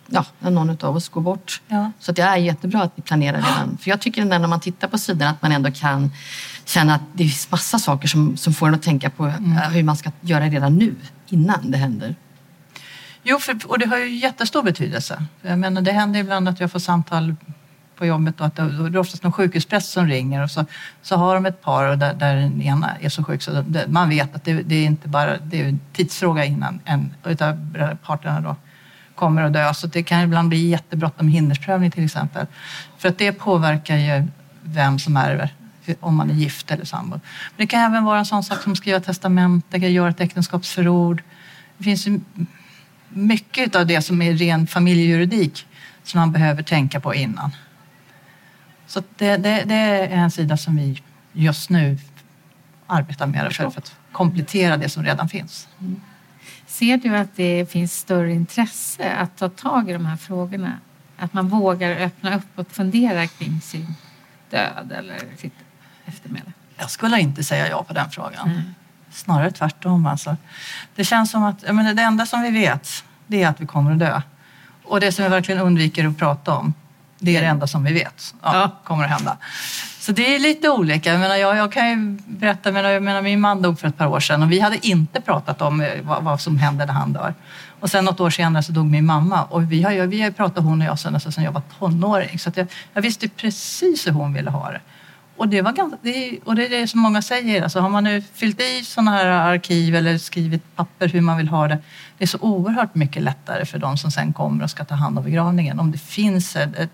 ja, 0.06 0.24
när 0.38 0.50
någon 0.50 0.76
av 0.80 0.96
oss 0.96 1.08
går 1.08 1.20
bort. 1.20 1.62
Ja. 1.68 1.90
Så 1.98 2.12
det 2.12 2.22
är 2.22 2.36
jättebra 2.36 2.82
att 2.82 2.92
vi 2.94 3.02
planerar 3.02 3.36
redan. 3.36 3.78
För 3.80 3.90
jag 3.90 4.00
tycker 4.00 4.24
när 4.24 4.46
man 4.46 4.60
tittar 4.60 4.88
på 4.88 4.98
sidan 4.98 5.28
att 5.28 5.42
man 5.42 5.52
ändå 5.52 5.70
kan 5.70 6.10
känna 6.64 6.94
att 6.94 7.02
det 7.12 7.24
finns 7.24 7.50
massa 7.50 7.78
saker 7.78 8.08
som, 8.08 8.36
som 8.36 8.54
får 8.54 8.68
en 8.68 8.74
att 8.74 8.82
tänka 8.82 9.10
på 9.10 9.24
mm. 9.24 9.56
hur 9.72 9.82
man 9.82 9.96
ska 9.96 10.10
göra 10.20 10.44
redan 10.44 10.76
nu, 10.76 10.94
innan 11.28 11.70
det 11.70 11.78
händer. 11.78 12.14
Jo, 13.22 13.38
för, 13.38 13.58
och 13.66 13.78
det 13.78 13.86
har 13.86 13.98
ju 13.98 14.16
jättestor 14.16 14.62
betydelse. 14.62 15.24
Jag 15.42 15.58
menar, 15.58 15.82
det 15.82 15.92
händer 15.92 16.20
ibland 16.20 16.48
att 16.48 16.60
jag 16.60 16.72
får 16.72 16.78
samtal 16.78 17.34
på 17.96 18.06
jobbet 18.06 18.40
och 18.40 18.46
att 18.46 18.56
det 18.56 18.62
är 18.62 18.96
oftast 18.96 19.22
någon 19.22 19.32
sjukhuspräst 19.32 19.92
som 19.92 20.06
ringer 20.06 20.42
och 20.42 20.50
så, 20.50 20.64
så 21.02 21.16
har 21.16 21.34
de 21.34 21.46
ett 21.46 21.62
par 21.62 21.88
och 21.88 21.98
där, 21.98 22.14
där 22.14 22.36
den 22.36 22.62
ena 22.62 22.96
är 23.00 23.08
så 23.08 23.24
sjuk 23.24 23.42
så 23.42 23.50
det, 23.50 23.88
man 23.88 24.08
vet 24.08 24.34
att 24.34 24.44
det, 24.44 24.62
det, 24.62 24.74
är 24.74 24.84
inte 24.84 25.08
bara 25.08 25.36
det 25.38 25.60
är 25.60 25.64
en 25.64 25.80
tidsfråga 25.92 26.44
innan 26.44 26.80
en 26.84 27.14
utav 27.24 27.76
parterna 28.04 28.40
då 28.40 28.56
kommer 29.14 29.42
att 29.42 29.52
dö. 29.52 29.74
Så 29.74 29.86
det 29.86 30.02
kan 30.02 30.20
ibland 30.20 30.48
bli 30.48 30.68
jättebråttom 30.68 31.28
hindersprövning 31.28 31.90
till 31.90 32.04
exempel. 32.04 32.46
För 32.98 33.08
att 33.08 33.18
det 33.18 33.32
påverkar 33.32 33.96
ju 33.96 34.26
vem 34.62 34.98
som 34.98 35.16
ärver 35.16 35.54
om 36.00 36.14
man 36.14 36.30
är 36.30 36.34
gift 36.34 36.70
eller 36.70 36.84
sambo. 36.84 37.20
Men 37.56 37.56
det 37.56 37.66
kan 37.66 37.80
även 37.80 38.04
vara 38.04 38.18
en 38.18 38.26
sån 38.26 38.44
sak 38.44 38.62
som 38.62 38.72
att 38.72 38.78
skriva 38.78 39.00
testamente, 39.00 39.76
göra 39.76 40.10
ett 40.10 40.20
äktenskapsförord. 40.20 41.22
Det 41.76 41.84
finns 41.84 42.06
ju 42.06 42.20
mycket 43.08 43.76
av 43.76 43.86
det 43.86 44.02
som 44.02 44.22
är 44.22 44.32
ren 44.32 44.66
familjejuridik 44.66 45.66
som 46.02 46.20
man 46.20 46.32
behöver 46.32 46.62
tänka 46.62 47.00
på 47.00 47.14
innan. 47.14 47.50
Så 48.86 49.02
det, 49.16 49.36
det, 49.36 49.62
det 49.66 49.74
är 49.74 50.08
en 50.08 50.30
sida 50.30 50.56
som 50.56 50.76
vi 50.76 51.02
just 51.32 51.70
nu 51.70 51.98
arbetar 52.86 53.26
med 53.26 53.52
för 53.52 53.66
att 53.66 53.96
komplettera 54.12 54.76
det 54.76 54.88
som 54.88 55.04
redan 55.04 55.28
finns. 55.28 55.68
Mm. 55.80 56.00
Ser 56.74 56.96
du 56.96 57.16
att 57.16 57.36
det 57.36 57.70
finns 57.70 57.98
större 57.98 58.32
intresse 58.32 59.14
att 59.14 59.36
ta 59.36 59.48
tag 59.48 59.90
i 59.90 59.92
de 59.92 60.06
här 60.06 60.16
frågorna? 60.16 60.72
Att 61.16 61.32
man 61.32 61.48
vågar 61.48 61.90
öppna 61.90 62.36
upp 62.36 62.46
och 62.54 62.70
fundera 62.70 63.26
kring 63.26 63.60
sin 63.60 63.94
död 64.50 64.92
eller 64.98 65.18
sitt 65.36 65.54
eftermäle? 66.04 66.52
Jag 66.76 66.90
skulle 66.90 67.20
inte 67.20 67.44
säga 67.44 67.68
ja 67.68 67.84
på 67.84 67.92
den 67.92 68.10
frågan. 68.10 68.50
Mm. 68.50 68.62
Snarare 69.10 69.50
tvärtom. 69.50 70.06
Alltså. 70.06 70.36
Det 70.94 71.04
känns 71.04 71.30
som 71.30 71.42
att 71.42 71.62
menar, 71.62 71.94
det 71.94 72.02
enda 72.02 72.26
som 72.26 72.42
vi 72.42 72.50
vet 72.50 73.04
det 73.26 73.42
är 73.42 73.48
att 73.48 73.60
vi 73.60 73.66
kommer 73.66 73.92
att 73.92 73.98
dö. 73.98 74.22
Och 74.84 75.00
det 75.00 75.12
som 75.12 75.22
vi 75.22 75.28
verkligen 75.28 75.60
undviker 75.60 76.06
att 76.06 76.18
prata 76.18 76.56
om 76.56 76.74
det 77.24 77.36
är 77.36 77.40
det 77.40 77.46
enda 77.46 77.66
som 77.66 77.84
vi 77.84 77.92
vet 77.92 78.34
ja, 78.42 78.54
ja. 78.54 78.70
kommer 78.84 79.04
att 79.04 79.10
hända. 79.10 79.36
Så 80.00 80.12
det 80.12 80.34
är 80.34 80.38
lite 80.38 80.70
olika. 80.70 81.10
Jag, 81.10 81.20
menar, 81.20 81.36
jag, 81.36 81.56
jag 81.56 81.72
kan 81.72 81.90
ju 81.90 82.18
berätta, 82.26 82.72
menar, 82.72 82.90
jag 82.90 83.02
menar, 83.02 83.22
min 83.22 83.40
man 83.40 83.62
dog 83.62 83.80
för 83.80 83.88
ett 83.88 83.96
par 83.96 84.06
år 84.06 84.20
sedan 84.20 84.42
och 84.42 84.52
vi 84.52 84.60
hade 84.60 84.86
inte 84.86 85.20
pratat 85.20 85.62
om 85.62 85.80
eh, 85.80 85.88
vad, 86.02 86.22
vad, 86.22 86.40
som 86.40 86.58
händer 86.58 86.86
när 86.86 86.92
han 86.92 87.12
dör. 87.12 87.34
Och 87.80 87.90
sen 87.90 88.04
något 88.04 88.20
år 88.20 88.30
senare 88.30 88.62
så 88.62 88.72
dog 88.72 88.86
min 88.86 89.06
mamma 89.06 89.44
och 89.44 89.72
vi 89.72 89.82
har, 89.82 90.06
vi 90.06 90.22
har 90.22 90.30
pratat 90.30 90.64
hon 90.64 90.80
och 90.80 90.86
jag 90.86 90.98
sedan, 90.98 91.20
sedan 91.20 91.44
jag 91.44 91.52
var 91.52 91.62
tonåring. 91.78 92.38
Så 92.38 92.50
jag, 92.54 92.66
jag 92.94 93.02
visste 93.02 93.28
precis 93.28 94.06
hur 94.06 94.12
hon 94.12 94.32
ville 94.34 94.50
ha 94.50 94.70
det. 94.70 94.80
Och 95.36 95.48
det, 95.48 95.62
var 95.62 95.72
ganska, 95.72 95.98
det, 96.02 96.38
och 96.44 96.54
det 96.54 96.66
är 96.66 96.70
det 96.70 96.88
som 96.88 97.00
många 97.00 97.22
säger, 97.22 97.62
alltså 97.62 97.80
har 97.80 97.88
man 97.88 98.04
nu 98.04 98.22
fyllt 98.34 98.60
i 98.60 98.84
sådana 98.84 99.10
här 99.10 99.26
arkiv 99.26 99.96
eller 99.96 100.18
skrivit 100.18 100.76
papper 100.76 101.08
hur 101.08 101.20
man 101.20 101.36
vill 101.36 101.48
ha 101.48 101.68
det, 101.68 101.78
det 102.18 102.24
är 102.24 102.28
så 102.28 102.38
oerhört 102.40 102.94
mycket 102.94 103.22
lättare 103.22 103.64
för 103.64 103.78
de 103.78 103.96
som 103.96 104.10
sen 104.10 104.32
kommer 104.32 104.64
och 104.64 104.70
ska 104.70 104.84
ta 104.84 104.94
hand 104.94 105.18
om 105.18 105.24
begravningen 105.24 105.80
om 105.80 105.92
det 105.92 105.98
finns 105.98 106.56
ett, 106.56 106.76
ett, 106.76 106.90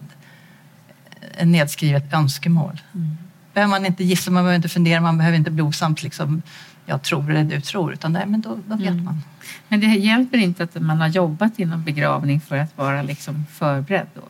ett 1.38 1.48
nedskrivet 1.48 2.12
önskemål. 2.12 2.80
Mm. 2.94 3.18
behöver 3.54 3.70
man 3.70 3.86
inte 3.86 4.04
gissa, 4.04 4.30
man 4.30 4.42
behöver 4.42 4.56
inte 4.56 4.68
fundera, 4.68 5.00
man 5.00 5.18
behöver 5.18 5.38
inte 5.38 5.50
blogsamt 5.50 6.02
liksom, 6.02 6.42
jag 6.86 7.02
tror 7.02 7.30
eller 7.30 7.44
du 7.44 7.60
tror, 7.60 7.92
utan 7.92 8.12
nej, 8.12 8.26
men 8.26 8.40
då, 8.40 8.58
då 8.66 8.76
vet 8.76 8.88
mm. 8.88 9.04
man. 9.04 9.22
Men 9.68 9.80
det 9.80 9.86
hjälper 9.86 10.38
inte 10.38 10.62
att 10.62 10.74
man 10.74 11.00
har 11.00 11.08
jobbat 11.08 11.58
inom 11.58 11.84
begravning 11.84 12.40
för 12.40 12.56
att 12.56 12.78
vara 12.78 13.02
liksom 13.02 13.46
förberedd 13.52 14.06
då? 14.14 14.22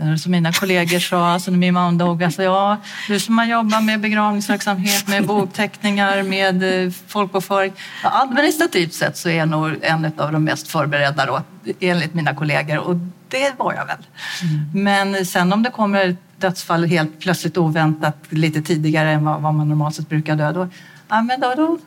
Eh, 0.00 0.14
som 0.16 0.32
mina 0.32 0.52
kollegor 0.52 0.98
sa, 0.98 1.26
alltså 1.26 1.50
när 1.50 1.58
min 1.58 1.98
dog, 1.98 2.22
alltså, 2.24 2.42
ja, 2.42 2.76
du 3.08 3.20
som 3.20 3.38
har 3.38 3.44
jobbat 3.44 3.84
med 3.84 4.00
begravningsverksamhet, 4.00 5.08
med 5.08 5.26
bokteckningar, 5.26 6.22
med 6.22 6.84
eh, 6.86 6.92
folkbokföring. 7.06 7.72
Ja, 8.02 8.22
administrativt 8.22 8.94
sett 8.94 9.16
så 9.16 9.28
är 9.28 9.36
jag 9.36 9.48
nog 9.48 9.76
en 9.82 10.12
av 10.16 10.32
de 10.32 10.44
mest 10.44 10.68
förberedda 10.68 11.26
då, 11.26 11.42
enligt 11.80 12.14
mina 12.14 12.34
kollegor 12.34 12.78
och 12.78 12.96
det 13.34 13.54
var 13.58 13.74
jag 13.74 13.86
väl. 13.86 14.06
Mm. 14.42 14.84
Men 14.84 15.26
sen 15.26 15.52
om 15.52 15.62
det 15.62 15.70
kommer 15.70 16.08
ett 16.08 16.16
dödsfall 16.38 16.84
helt 16.84 17.20
plötsligt 17.20 17.56
oväntat 17.56 18.16
lite 18.28 18.62
tidigare 18.62 19.10
än 19.10 19.24
vad, 19.24 19.40
vad 19.40 19.54
man 19.54 19.68
normalt 19.68 19.94
sett 19.94 20.08
brukar 20.08 20.36
dö, 20.36 20.52
då, 20.52 20.68
ja, 21.08 21.22
men 21.22 21.40
då, 21.40 21.54
då, 21.56 21.78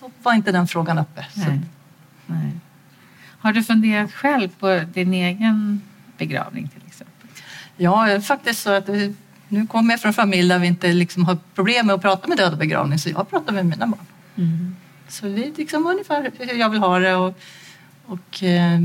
då 0.00 0.10
var 0.22 0.34
inte 0.34 0.52
den 0.52 0.66
frågan 0.66 0.98
uppe. 0.98 1.26
Nej. 1.34 1.60
Nej. 2.26 2.52
Har 3.38 3.52
du 3.52 3.62
funderat 3.62 4.12
själv 4.12 4.48
på 4.48 4.80
din 4.94 5.14
egen 5.14 5.82
begravning 6.18 6.68
till 6.68 6.82
Ja, 7.76 8.20
faktiskt 8.20 8.62
så 8.62 8.70
att 8.70 8.88
nu 9.48 9.66
kommer 9.66 9.92
jag 9.92 10.00
från 10.00 10.08
en 10.08 10.14
familj 10.14 10.48
där 10.48 10.58
vi 10.58 10.66
inte 10.66 10.92
liksom 10.92 11.24
har 11.24 11.38
problem 11.54 11.86
med 11.86 11.94
att 11.94 12.02
prata 12.02 12.28
med 12.28 12.36
död 12.36 12.52
och 12.52 12.58
begravning 12.58 12.98
så 12.98 13.08
jag 13.08 13.30
pratar 13.30 13.52
med 13.52 13.66
mina 13.66 13.86
barn. 13.86 14.06
Mm. 14.36 14.76
Så 15.08 15.26
det 15.26 15.46
är 15.46 15.52
liksom 15.56 15.86
ungefär 15.86 16.30
hur 16.38 16.54
jag 16.54 16.70
vill 16.70 16.80
ha 16.80 16.98
det 16.98 17.14
och, 17.14 17.38
och 18.06 18.42
eh, 18.42 18.80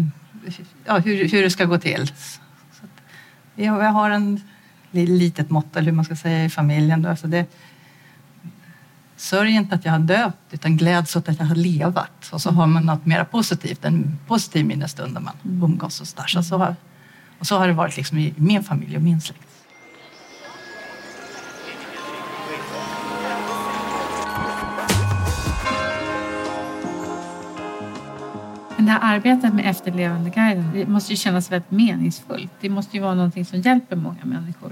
ja, 0.85 0.97
hur, 0.97 1.29
hur 1.29 1.43
det 1.43 1.49
ska 1.49 1.65
gå 1.65 1.77
till. 1.77 2.07
Så 2.07 2.83
jag, 3.55 3.83
jag 3.83 3.91
har 3.91 4.09
en 4.09 4.41
litet 4.91 5.49
mått, 5.49 5.75
eller 5.75 5.85
hur 5.85 5.95
man 5.95 6.05
ska 6.05 6.15
säga, 6.15 6.45
i 6.45 6.49
familjen. 6.49 7.01
Då. 7.01 7.15
Så 7.15 7.27
det, 7.27 7.45
Sörj 9.17 9.51
inte 9.51 9.75
att 9.75 9.85
jag 9.85 9.91
har 9.91 9.99
dött, 9.99 10.37
utan 10.51 10.77
gläds 10.77 11.15
åt 11.15 11.29
att 11.29 11.39
jag 11.39 11.45
har 11.45 11.55
levat. 11.55 12.29
Och 12.31 12.41
så 12.41 12.51
har 12.51 12.67
man 12.67 12.83
något 12.83 13.05
mer 13.05 13.23
positivt, 13.23 13.85
en 13.85 14.19
positiv 14.27 14.65
minnesstund 14.65 15.13
när 15.13 15.21
man 15.21 15.33
mm. 15.45 15.63
umgås 15.63 16.01
och 16.01 16.07
så 16.07 16.17
där. 16.17 16.27
Så, 16.27 16.43
så 16.43 16.57
har, 16.57 16.75
och 17.39 17.47
så 17.47 17.57
har 17.57 17.67
det 17.67 17.73
varit 17.73 17.97
liksom 17.97 18.17
i 18.17 18.33
min 18.37 18.63
familj 18.63 18.95
och 18.95 19.01
min 19.01 19.21
släkt. 19.21 19.46
Det 28.87 28.91
här 28.91 29.15
arbetet 29.15 29.53
med 29.53 29.69
efterlevandeguiden, 29.69 30.71
det 30.73 30.87
måste 30.87 31.13
ju 31.13 31.17
kännas 31.17 31.51
väldigt 31.51 31.71
meningsfullt. 31.71 32.51
Det 32.61 32.69
måste 32.69 32.97
ju 32.97 33.03
vara 33.03 33.15
någonting 33.15 33.45
som 33.45 33.61
hjälper 33.61 33.95
många 33.95 34.23
människor. 34.23 34.71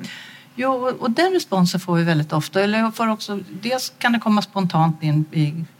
Jo, 0.55 0.91
och 0.99 1.11
den 1.11 1.33
responsen 1.33 1.79
får 1.79 1.95
vi 1.95 2.03
väldigt 2.03 2.33
ofta. 2.33 2.61
Eller 2.61 2.91
får 2.91 3.07
också, 3.07 3.39
dels 3.61 3.93
kan 3.97 4.13
det 4.13 4.19
komma 4.19 4.41
spontant 4.41 5.03
in 5.03 5.25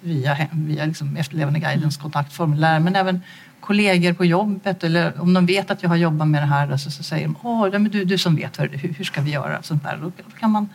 via, 0.02 0.38
via 0.52 0.86
liksom 0.86 1.18
efterlevandeguidens 1.18 1.98
kontaktformulär, 1.98 2.80
men 2.80 2.96
även 2.96 3.22
kollegor 3.60 4.14
på 4.14 4.26
jobbet 4.26 4.84
eller 4.84 5.22
om 5.22 5.34
de 5.34 5.46
vet 5.46 5.72
att 5.72 5.84
jag 5.84 5.90
har 5.90 5.96
jobbat 5.96 6.28
med 6.28 6.42
det 6.42 6.48
här 6.48 6.78
så, 6.78 6.92
så 6.92 7.04
säger 7.04 7.28
de 7.28 7.36
Åh, 7.42 7.70
men 7.72 7.84
du, 7.84 8.06
du 8.06 8.18
som 8.18 8.36
vet 8.36 8.60
hur, 8.60 8.94
hur 8.98 9.04
ska 9.04 9.22
vi 9.22 9.32
göra? 9.32 9.64
Sånt 9.64 9.84
där. 9.84 9.98
Då 10.02 10.12
kan 10.40 10.52
man, 10.52 10.70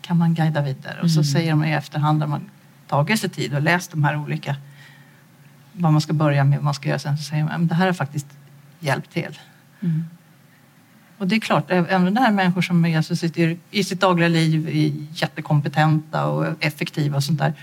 kan 0.00 0.18
man 0.18 0.34
guida 0.34 0.62
vidare 0.62 1.00
och 1.02 1.10
så 1.10 1.20
mm. 1.20 1.24
säger 1.24 1.50
de 1.50 1.64
i 1.64 1.72
efterhand 1.72 2.18
när 2.18 2.26
man 2.26 2.50
tagit 2.88 3.20
sig 3.20 3.30
tid 3.30 3.54
och 3.54 3.62
läst 3.62 3.90
de 3.90 4.04
här 4.04 4.16
olika 4.16 4.56
vad 5.74 5.92
man 5.92 6.00
ska 6.00 6.12
börja 6.12 6.44
med, 6.44 6.58
vad 6.58 6.64
man 6.64 6.74
ska 6.74 6.88
göra 6.88 6.98
sen 6.98 7.16
så 7.18 7.22
säger 7.22 7.44
man 7.44 7.66
det 7.66 7.74
här 7.74 7.86
har 7.86 7.92
faktiskt 7.92 8.26
hjälpt 8.80 9.12
till. 9.12 9.38
Mm. 9.80 10.04
Och 11.18 11.28
det 11.28 11.36
är 11.36 11.40
klart, 11.40 11.70
även 11.70 12.14
det 12.14 12.20
här 12.20 12.32
människor 12.32 12.62
som 12.62 12.84
är, 12.84 12.96
alltså, 12.96 13.16
sitter 13.16 13.56
i 13.70 13.84
sitt 13.84 14.00
dagliga 14.00 14.28
liv 14.28 14.68
är 14.68 15.20
jättekompetenta 15.22 16.26
och 16.26 16.46
effektiva 16.60 17.16
och 17.16 17.24
sånt 17.24 17.38
där 17.38 17.54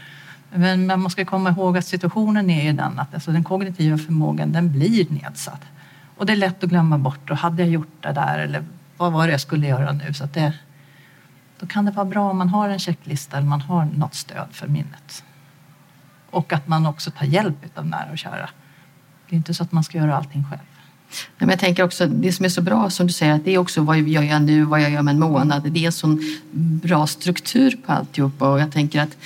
men 0.54 0.88
man 0.88 1.10
ska 1.10 1.26
komma 1.26 1.50
ihåg 1.50 1.78
att 1.78 1.86
situationen 1.86 2.50
är 2.50 2.64
ju 2.64 2.74
den 2.74 3.00
att 3.00 3.14
alltså 3.14 3.32
den 3.32 3.44
kognitiva 3.44 3.98
förmågan 3.98 4.52
den 4.52 4.72
blir 4.72 5.10
nedsatt. 5.10 5.62
Och 6.18 6.26
det 6.26 6.34
är 6.34 6.38
lätt 6.38 6.64
att 6.64 6.70
glömma 6.70 6.98
bort. 6.98 7.30
Och 7.30 7.38
hade 7.38 7.64
jag 7.64 7.72
gjort 7.72 8.02
det 8.02 8.12
där 8.12 8.40
eller 8.40 8.64
vad 8.98 9.12
var 9.12 9.28
det 9.28 9.32
jag 9.32 9.42
skulle 9.42 9.68
göra 9.68 9.92
nu? 9.92 10.14
Så 10.14 10.24
att 10.24 10.34
det, 10.34 10.54
då 11.60 11.68
kan 11.68 11.86
det 11.86 11.92
vara 11.92 12.06
bra 12.06 12.30
om 12.30 12.38
man 12.38 12.50
har 12.50 12.70
en 12.70 12.80
checklista 12.80 13.38
eller 13.38 13.48
man 13.48 13.62
har 13.62 13.86
något 13.86 14.16
stöd 14.16 14.48
för 14.52 14.68
minnet. 14.68 15.24
Och 16.32 16.54
att 16.54 16.68
man 16.68 16.86
också 16.86 17.12
tar 17.12 17.26
hjälp 17.26 17.78
av 17.78 17.86
nära 17.86 18.12
och 18.12 18.18
kära. 18.18 18.50
Det 19.30 19.36
är 19.36 19.38
inte 19.38 19.54
så 19.54 19.64
att 19.64 19.72
man 19.72 19.84
ska 19.84 19.98
göra 19.98 20.18
allting 20.18 20.46
själv. 20.50 20.62
Men 21.38 21.50
jag 21.50 21.60
tänker 21.60 21.84
också, 21.84 22.08
det 22.08 22.32
som 22.32 22.46
är 22.46 22.50
så 22.50 22.62
bra 22.62 22.90
som 22.90 23.08
du 23.08 23.14
säger, 23.14 23.34
att 23.34 23.46
det 23.46 23.52
är 23.52 23.58
också 23.58 23.82
vad 23.82 23.98
jag 23.98 24.26
gör 24.26 24.40
nu, 24.40 24.64
vad 24.64 24.82
jag 24.82 24.92
gör 24.92 25.00
om 25.00 25.08
en 25.08 25.20
månad. 25.20 25.72
Det 25.72 25.80
är 25.80 25.86
en 25.86 25.92
sån 25.92 26.22
bra 26.52 27.08
struktur 27.08 27.78
på 27.86 27.92
alltihopa 27.92 28.50
och 28.50 28.60
jag 28.60 28.72
tänker 28.72 29.02
att 29.02 29.18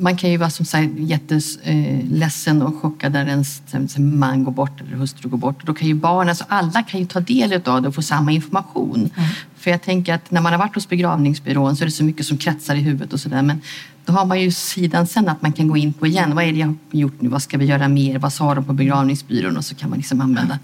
man 0.00 0.16
kan 0.16 0.30
ju 0.30 0.36
vara 0.36 0.50
som 0.50 0.66
sagt 0.66 0.90
jätteledsen 0.96 2.62
och 2.62 2.82
chockad 2.82 3.12
när 3.12 3.26
ens 3.26 3.62
man 3.98 4.44
går 4.44 4.52
bort 4.52 4.80
eller 4.80 4.96
hustru 4.96 5.28
går 5.28 5.38
bort. 5.38 5.66
Då 5.66 5.74
kan 5.74 5.88
ju 5.88 5.94
barnen, 5.94 6.28
alltså 6.28 6.44
alla 6.48 6.82
kan 6.82 7.00
ju 7.00 7.06
ta 7.06 7.20
del 7.20 7.52
av 7.64 7.82
det 7.82 7.88
och 7.88 7.94
få 7.94 8.02
samma 8.02 8.32
information. 8.32 9.10
Mm. 9.16 9.28
För 9.56 9.70
jag 9.70 9.82
tänker 9.82 10.14
att 10.14 10.30
när 10.30 10.40
man 10.40 10.52
har 10.52 10.58
varit 10.58 10.74
hos 10.74 10.88
begravningsbyrån 10.88 11.76
så 11.76 11.84
är 11.84 11.86
det 11.86 11.92
så 11.92 12.04
mycket 12.04 12.26
som 12.26 12.38
kretsar 12.38 12.74
i 12.74 12.80
huvudet 12.80 13.12
och 13.12 13.20
sådär. 13.20 13.42
Men 13.42 13.60
då 14.04 14.12
har 14.12 14.24
man 14.24 14.40
ju 14.40 14.50
sidan 14.50 15.06
sen 15.06 15.28
att 15.28 15.42
man 15.42 15.52
kan 15.52 15.68
gå 15.68 15.76
in 15.76 15.92
på 15.92 16.06
igen. 16.06 16.34
Vad 16.34 16.44
är 16.44 16.52
det 16.52 16.58
jag 16.58 16.66
har 16.66 16.76
gjort 16.90 17.20
nu? 17.20 17.28
Vad 17.28 17.42
ska 17.42 17.58
vi 17.58 17.64
göra 17.64 17.88
mer? 17.88 18.18
Vad 18.18 18.32
sa 18.32 18.54
de 18.54 18.64
på 18.64 18.72
begravningsbyrån? 18.72 19.56
Och 19.56 19.64
så 19.64 19.74
kan 19.74 19.90
man 19.90 19.98
liksom 19.98 20.20
använda 20.20 20.58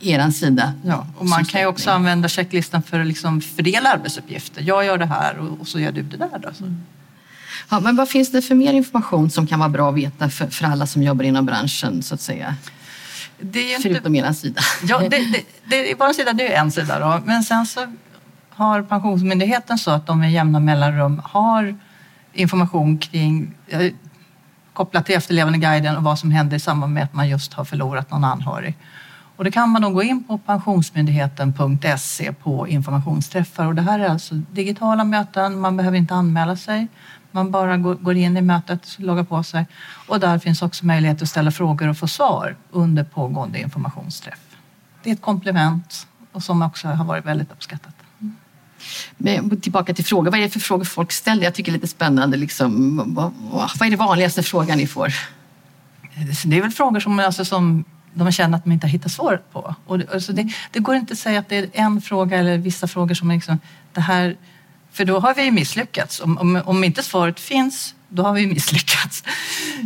eran 0.00 0.32
sida. 0.32 0.72
Ja, 0.84 1.06
och 1.18 1.26
man 1.26 1.44
kan 1.44 1.60
ju 1.60 1.66
också 1.66 1.90
använda 1.90 2.28
checklistan 2.28 2.82
för 2.82 3.00
att 3.00 3.06
liksom 3.06 3.40
fördela 3.40 3.92
arbetsuppgifter. 3.92 4.62
Jag 4.62 4.84
gör 4.84 4.98
det 4.98 5.06
här 5.06 5.38
och 5.60 5.68
så 5.68 5.80
gör 5.80 5.92
du 5.92 6.02
det 6.02 6.16
där. 6.16 6.38
Då. 6.42 6.64
Mm. 6.64 6.80
Ja, 7.72 7.80
men 7.80 7.96
vad 7.96 8.08
finns 8.08 8.32
det 8.32 8.42
för 8.42 8.54
mer 8.54 8.72
information 8.72 9.30
som 9.30 9.46
kan 9.46 9.58
vara 9.58 9.68
bra 9.68 9.88
att 9.88 9.94
veta 9.94 10.28
för, 10.30 10.46
för 10.46 10.64
alla 10.64 10.86
som 10.86 11.02
jobbar 11.02 11.24
inom 11.24 11.46
branschen 11.46 12.02
så 12.02 12.14
att 12.14 12.20
säga? 12.20 12.54
Det 13.40 13.74
är 13.74 13.78
Förutom 13.78 14.14
inte... 14.14 14.28
er 14.28 14.32
sida. 14.32 14.60
Ja, 14.82 14.98
det, 14.98 15.08
det, 15.08 15.44
det, 15.64 15.94
vår 15.98 16.12
sida 16.12 16.32
det 16.32 16.54
är 16.54 16.60
en 16.60 16.72
sida 16.72 16.98
då. 16.98 17.22
Men 17.26 17.42
sen 17.42 17.66
så 17.66 17.80
har 18.50 18.82
Pensionsmyndigheten 18.82 19.78
så 19.78 19.90
att 19.90 20.06
de 20.06 20.20
med 20.20 20.32
jämna 20.32 20.60
mellanrum 20.60 21.22
har 21.24 21.78
information 22.32 22.98
kring 22.98 23.54
eh, 23.68 23.92
kopplat 24.72 25.06
till 25.06 25.14
efterlevandeguiden 25.14 25.96
och 25.96 26.02
vad 26.02 26.18
som 26.18 26.30
händer 26.30 26.56
i 26.56 26.60
samband 26.60 26.92
med 26.94 27.04
att 27.04 27.14
man 27.14 27.28
just 27.28 27.52
har 27.52 27.64
förlorat 27.64 28.10
någon 28.10 28.24
anhörig. 28.24 28.76
Och 29.36 29.44
det 29.44 29.50
kan 29.50 29.68
man 29.68 29.82
då 29.82 29.90
gå 29.90 30.02
in 30.02 30.24
på 30.24 30.38
pensionsmyndigheten.se 30.38 32.32
på 32.32 32.68
informationsträffar 32.68 33.66
och 33.66 33.74
det 33.74 33.82
här 33.82 33.98
är 33.98 34.08
alltså 34.08 34.34
digitala 34.34 35.04
möten, 35.04 35.60
man 35.60 35.76
behöver 35.76 35.98
inte 35.98 36.14
anmäla 36.14 36.56
sig. 36.56 36.88
Man 37.32 37.50
bara 37.50 37.76
går 37.76 38.16
in 38.16 38.36
i 38.36 38.42
mötet, 38.42 38.98
loggar 38.98 39.24
på 39.24 39.42
sig 39.42 39.66
och 40.08 40.20
där 40.20 40.38
finns 40.38 40.62
också 40.62 40.86
möjlighet 40.86 41.22
att 41.22 41.28
ställa 41.28 41.50
frågor 41.50 41.88
och 41.88 41.98
få 41.98 42.06
svar 42.06 42.56
under 42.70 43.04
pågående 43.04 43.60
informationsträff. 43.60 44.40
Det 45.02 45.10
är 45.10 45.14
ett 45.14 45.22
komplement 45.22 46.06
och 46.32 46.42
som 46.42 46.62
också 46.62 46.88
har 46.88 47.04
varit 47.04 47.24
väldigt 47.24 47.52
uppskattat. 47.52 47.94
Men 49.16 49.60
tillbaka 49.60 49.94
till 49.94 50.04
frågor. 50.04 50.30
Vad 50.30 50.40
är 50.40 50.44
det 50.44 50.50
för 50.50 50.60
frågor 50.60 50.84
folk 50.84 51.12
ställer? 51.12 51.44
Jag 51.44 51.54
tycker 51.54 51.72
det 51.72 51.76
är 51.76 51.80
lite 51.80 51.88
spännande. 51.88 52.36
Liksom, 52.36 53.02
vad, 53.06 53.32
vad 53.78 53.86
är 53.86 53.90
det 53.90 53.96
vanligaste 53.96 54.42
frågan 54.42 54.78
ni 54.78 54.86
får? 54.86 55.12
Det 56.44 56.56
är 56.56 56.62
väl 56.62 56.70
frågor 56.70 57.00
som, 57.00 57.18
alltså, 57.18 57.44
som 57.44 57.84
de 58.14 58.32
känner 58.32 58.58
att 58.58 58.64
de 58.64 58.72
inte 58.72 58.86
har 58.86 58.92
hittat 58.92 59.12
svaret 59.12 59.52
på. 59.52 59.74
Och, 59.86 60.00
alltså 60.12 60.32
det, 60.32 60.52
det, 60.70 60.80
går 60.80 60.94
inte 60.94 61.12
att 61.12 61.18
säga 61.18 61.40
att 61.40 61.48
det 61.48 61.56
är 61.56 61.68
en 61.72 62.00
fråga 62.00 62.38
eller 62.38 62.58
vissa 62.58 62.86
frågor 62.86 63.14
som 63.14 63.30
är 63.30 63.34
liksom, 63.34 63.58
det 63.92 64.00
här 64.00 64.36
För 64.92 65.04
då 65.04 65.20
har 65.20 65.34
vi 65.34 65.50
misslyckats. 65.50 66.20
Om, 66.20 66.38
om, 66.38 66.62
om 66.64 66.84
inte 66.84 67.02
svaret 67.02 67.40
finns, 67.40 67.94
då 68.08 68.22
har 68.22 68.32
vi 68.32 68.46
misslyckats 68.54 69.24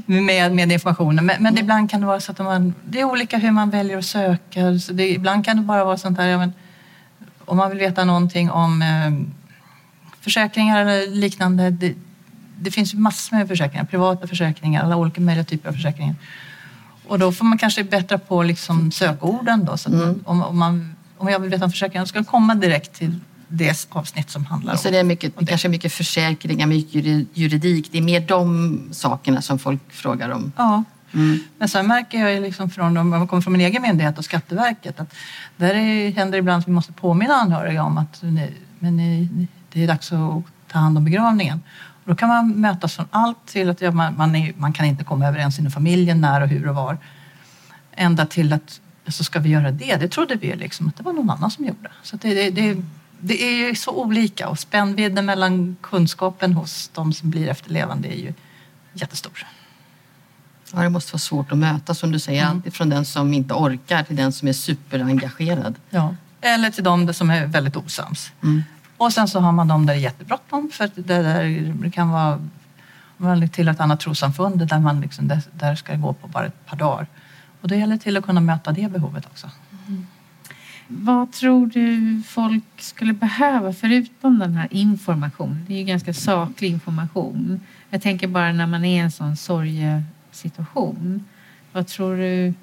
med, 0.07 0.53
med 0.53 0.73
informationen. 0.73 1.27
Men, 1.27 1.43
men 1.43 1.53
mm. 1.53 1.65
ibland 1.65 1.91
kan 1.91 2.01
det 2.01 2.07
vara 2.07 2.21
så 2.21 2.33
att 2.33 2.39
man, 2.39 2.75
det 2.89 3.01
är 3.01 3.05
olika 3.05 3.39
hur 3.39 3.51
man 3.51 3.71
väljer 3.71 3.99
att 3.99 4.05
söka. 4.05 4.79
Så 4.79 4.93
det, 4.93 5.11
ibland 5.11 5.45
kan 5.45 5.57
det 5.57 5.63
bara 5.63 5.85
vara 5.85 5.97
sånt 5.97 6.19
här, 6.19 6.27
ja, 6.27 6.39
men, 6.39 6.53
om 7.45 7.57
man 7.57 7.71
vill 7.71 7.79
veta 7.79 8.05
någonting 8.05 8.51
om 8.51 8.83
eh, 8.83 9.37
försäkringar 10.21 10.81
eller 10.81 11.07
liknande. 11.07 11.71
Det, 11.71 11.95
det 12.59 12.71
finns 12.71 12.95
ju 12.95 12.99
massor 12.99 13.37
med 13.37 13.49
försäkringar, 13.49 13.85
privata 13.85 14.27
försäkringar, 14.27 14.85
alla 14.85 14.97
olika 14.97 15.21
möjliga 15.21 15.45
typer 15.45 15.69
av 15.69 15.73
försäkringar. 15.73 16.15
Och 17.09 17.19
då 17.19 17.33
får 17.33 17.45
man 17.45 17.59
kanske 17.59 17.85
bättra 17.85 18.19
på 18.19 18.43
liksom 18.43 18.93
sökorden 18.93 19.65
då. 19.65 19.77
Så 19.77 19.93
mm. 19.93 20.23
om, 20.25 20.43
om, 20.43 20.59
man, 20.59 20.97
om 21.19 21.29
jag 21.29 21.41
vill 21.41 21.51
veta 21.51 21.65
om 21.65 21.71
försäkringen 21.71 22.07
ska 22.07 22.25
komma 22.25 22.55
direkt 22.55 22.95
till 22.95 23.21
det 23.49 23.87
avsnitt 23.88 24.31
som 24.31 24.47
handlar 24.47 24.73
om... 24.73 24.79
Så 24.79 24.91
det 24.91 24.99
är 24.99 25.05
mycket, 25.05 25.38
det. 25.38 25.47
kanske 25.47 25.69
mycket 25.69 25.93
försäkringar, 25.93 26.67
mycket 26.67 27.05
juridik. 27.35 27.93
Det 27.93 27.99
är 27.99 28.03
mer 28.03 28.21
de 28.21 28.88
sakerna 28.93 29.43
som 29.43 29.59
folk 29.59 29.93
frågar 29.93 30.31
om? 30.31 30.53
Ja. 30.57 30.85
Mm. 31.15 31.38
Men 31.59 31.69
sen 31.69 31.87
märker 31.87 32.29
jag 32.29 32.43
liksom 32.43 32.71
från, 32.71 32.97
om 32.97 33.12
jag 33.12 33.29
kommer 33.29 33.43
från 33.43 33.53
min 33.53 33.62
egen 33.62 33.83
myndighet 33.83 34.19
och 34.19 34.25
Skatteverket, 34.25 35.00
att 35.00 35.15
där 35.57 35.75
är, 35.75 36.11
händer 36.11 36.38
ibland 36.38 36.61
att 36.61 36.69
vi 36.69 36.73
måste 36.73 36.93
påminna 36.93 37.35
anhöriga 37.35 37.83
om 37.83 37.99
att 37.99 38.23
ni, 38.23 38.53
men 38.79 38.97
ni, 38.97 39.49
det 39.73 39.83
är 39.83 39.87
dags 39.87 40.12
att 40.12 40.45
ta 40.73 40.79
hand 40.79 40.99
om 40.99 41.05
begravningen. 41.05 41.61
Och 42.05 42.11
då 42.11 42.17
kan 42.17 42.29
man 42.29 42.49
mötas 42.50 42.95
från 42.95 43.07
allt 43.11 43.47
till 43.47 43.71
att 43.71 43.81
ja, 43.81 43.91
man, 43.91 44.17
man, 44.17 44.37
är, 44.37 44.53
man, 44.57 44.73
kan 44.73 44.87
inte 44.87 45.05
komma 45.05 45.26
överens 45.26 45.59
inom 45.59 45.73
familjen 45.73 46.21
när 46.21 46.41
och 46.41 46.49
hur 46.49 46.69
och 46.69 46.75
var. 46.75 46.99
Ända 47.93 48.26
till 48.26 48.53
att 48.53 48.81
så 49.09 49.25
ska 49.25 49.38
vi 49.38 49.49
göra 49.49 49.71
det. 49.71 49.97
Det 49.97 50.09
trodde 50.09 50.35
vi 50.35 50.57
liksom 50.57 50.88
att 50.88 50.97
det 50.97 51.03
var 51.03 51.12
någon 51.12 51.31
annan 51.31 51.50
som 51.50 51.65
gjorde. 51.65 51.91
Så 52.03 52.17
det, 52.17 52.35
det, 52.35 52.50
det, 52.50 52.83
det 53.21 53.43
är 53.43 53.69
ju 53.69 53.75
så 53.75 53.91
olika 53.91 54.49
och 54.49 54.59
spännvidden 54.59 55.27
mellan 55.27 55.77
kunskapen 55.81 56.53
hos 56.53 56.91
de 56.95 57.13
som 57.13 57.31
blir 57.31 57.49
efterlevande 57.49 58.09
är 58.09 58.19
ju 58.19 58.35
jättestor. 58.93 59.47
Ja, 60.73 60.81
det 60.81 60.91
måste 60.91 61.13
vara 61.13 61.19
svårt 61.19 61.53
att 61.53 61.59
möta 61.59 61.95
som 61.95 62.13
du 62.13 62.19
säger, 62.19 62.43
mm. 62.43 62.57
alltifrån 62.57 62.89
den 62.89 63.05
som 63.05 63.35
inte 63.35 63.55
orkar 63.55 64.03
till 64.03 64.17
den 64.17 64.33
som 64.33 64.49
är 64.49 64.53
superengagerad. 64.53 65.75
Ja. 65.91 66.15
Eller 66.41 66.71
till 66.71 66.85
de 66.85 67.15
som 67.15 67.31
är 67.31 67.47
väldigt 67.47 67.77
osams. 67.77 68.33
Mm. 68.43 68.63
Och 68.97 69.13
sen 69.13 69.29
så 69.29 69.41
har 69.41 69.53
man 69.53 69.69
de 69.69 69.87
där 69.87 69.95
det 69.95 70.01
är 70.01 70.03
jättebråttom 70.03 70.71
för 70.73 70.91
det, 70.95 71.03
där, 71.03 71.73
det 71.83 71.91
kan 71.91 72.11
vara 72.11 72.41
man 73.17 73.49
till 73.49 73.69
ett 73.69 73.81
annat 73.81 74.01
trossamfund 74.01 74.69
där 74.69 74.79
man 74.79 75.01
liksom, 75.01 75.29
där, 75.53 75.75
ska 75.75 75.95
gå 75.95 76.13
på 76.13 76.29
bara 76.29 76.47
ett 76.47 76.67
par 76.67 76.77
dagar. 76.77 77.07
Och 77.61 77.69
det 77.69 77.77
gäller 77.77 77.97
till 77.97 78.17
att 78.17 78.25
kunna 78.25 78.41
möta 78.41 78.73
det 78.73 78.93
behovet 78.93 79.27
också. 79.27 79.51
Vad 80.88 81.33
tror 81.33 81.66
du 81.66 82.23
folk 82.26 82.64
skulle 82.78 83.12
behöva 83.12 83.73
förutom 83.73 84.38
den 84.38 84.55
här 84.55 84.69
informationen? 84.71 85.64
Det 85.69 85.75
är 85.75 85.78
ju 85.78 85.85
ganska 85.85 86.14
saklig 86.14 86.71
information. 86.71 87.61
Jag 87.90 88.02
tänker 88.02 88.28
bara 88.28 88.52
när 88.52 88.66
man 88.66 88.85
är 88.85 88.97
i 88.97 88.99
en 88.99 89.11
sån 89.11 89.37
sorgesituation. 89.37 91.25
Vad 91.73 91.87
tror 91.87 92.16
du 92.16 92.55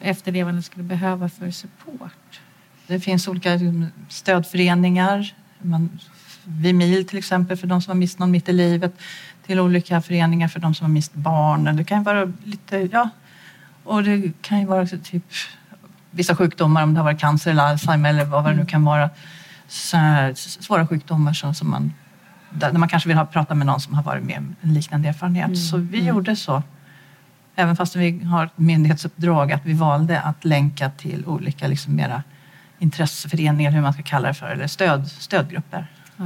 efterlevande 0.00 0.62
skulle 0.62 0.84
behöva 0.84 1.28
för 1.28 1.50
support? 1.50 2.40
Det 2.86 3.00
finns 3.00 3.28
olika 3.28 3.50
liksom, 3.50 3.86
stödföreningar. 4.08 5.34
Man, 5.62 5.98
Vimil 6.44 7.06
till 7.06 7.18
exempel 7.18 7.56
för 7.56 7.66
de 7.66 7.82
som 7.82 7.90
har 7.90 7.96
mist 7.96 8.18
någon 8.18 8.30
mitt 8.30 8.48
i 8.48 8.52
livet. 8.52 8.98
Till 9.46 9.60
olika 9.60 10.02
föreningar 10.02 10.48
för 10.48 10.60
de 10.60 10.74
som 10.74 10.84
har 10.84 10.92
mist 10.92 11.14
barn. 11.14 11.76
Det 11.76 11.84
kan 11.84 12.02
vara 12.02 12.32
lite, 12.44 12.76
ja. 12.92 13.10
Och 13.84 14.02
det 14.02 14.32
kan 14.40 14.60
ju 14.60 14.66
vara 14.66 14.86
typ 14.86 15.24
vissa 16.14 16.36
sjukdomar, 16.36 16.82
om 16.82 16.94
det 16.94 17.00
har 17.00 17.04
varit 17.04 17.20
cancer 17.20 17.50
eller 17.50 17.62
Alzheimer 17.62 18.10
eller 18.10 18.24
vad 18.24 18.44
det 18.44 18.50
nu 18.50 18.54
mm. 18.54 18.66
kan 18.66 18.84
vara. 18.84 19.10
Så 19.66 19.96
svåra 20.36 20.86
sjukdomar 20.86 21.32
som, 21.32 21.54
som 21.54 21.70
man, 21.70 21.92
där 22.50 22.72
man 22.72 22.88
kanske 22.88 23.08
vill 23.08 23.18
ha, 23.18 23.26
prata 23.26 23.54
med 23.54 23.66
någon 23.66 23.80
som 23.80 23.94
har 23.94 24.02
varit 24.02 24.24
med 24.24 24.38
om 24.38 24.56
en 24.60 24.74
liknande 24.74 25.08
erfarenhet. 25.08 25.44
Mm. 25.44 25.56
Så 25.56 25.76
vi 25.76 25.98
mm. 25.98 26.08
gjorde 26.08 26.36
så. 26.36 26.62
Även 27.56 27.76
fast 27.76 27.96
vi 27.96 28.24
har 28.24 28.44
ett 28.44 28.58
myndighetsuppdrag 28.58 29.52
att 29.52 29.64
vi 29.64 29.72
valde 29.72 30.20
att 30.20 30.44
länka 30.44 30.90
till 30.90 31.26
olika 31.26 31.66
liksom 31.66 31.96
mera 31.96 32.22
intresseföreningar, 32.78 33.70
hur 33.70 33.80
man 33.80 33.92
ska 33.92 34.02
kalla 34.02 34.28
det 34.28 34.34
för, 34.34 34.46
eller 34.46 34.66
stöd, 34.66 35.08
stödgrupper. 35.08 35.86
Ja. 36.16 36.24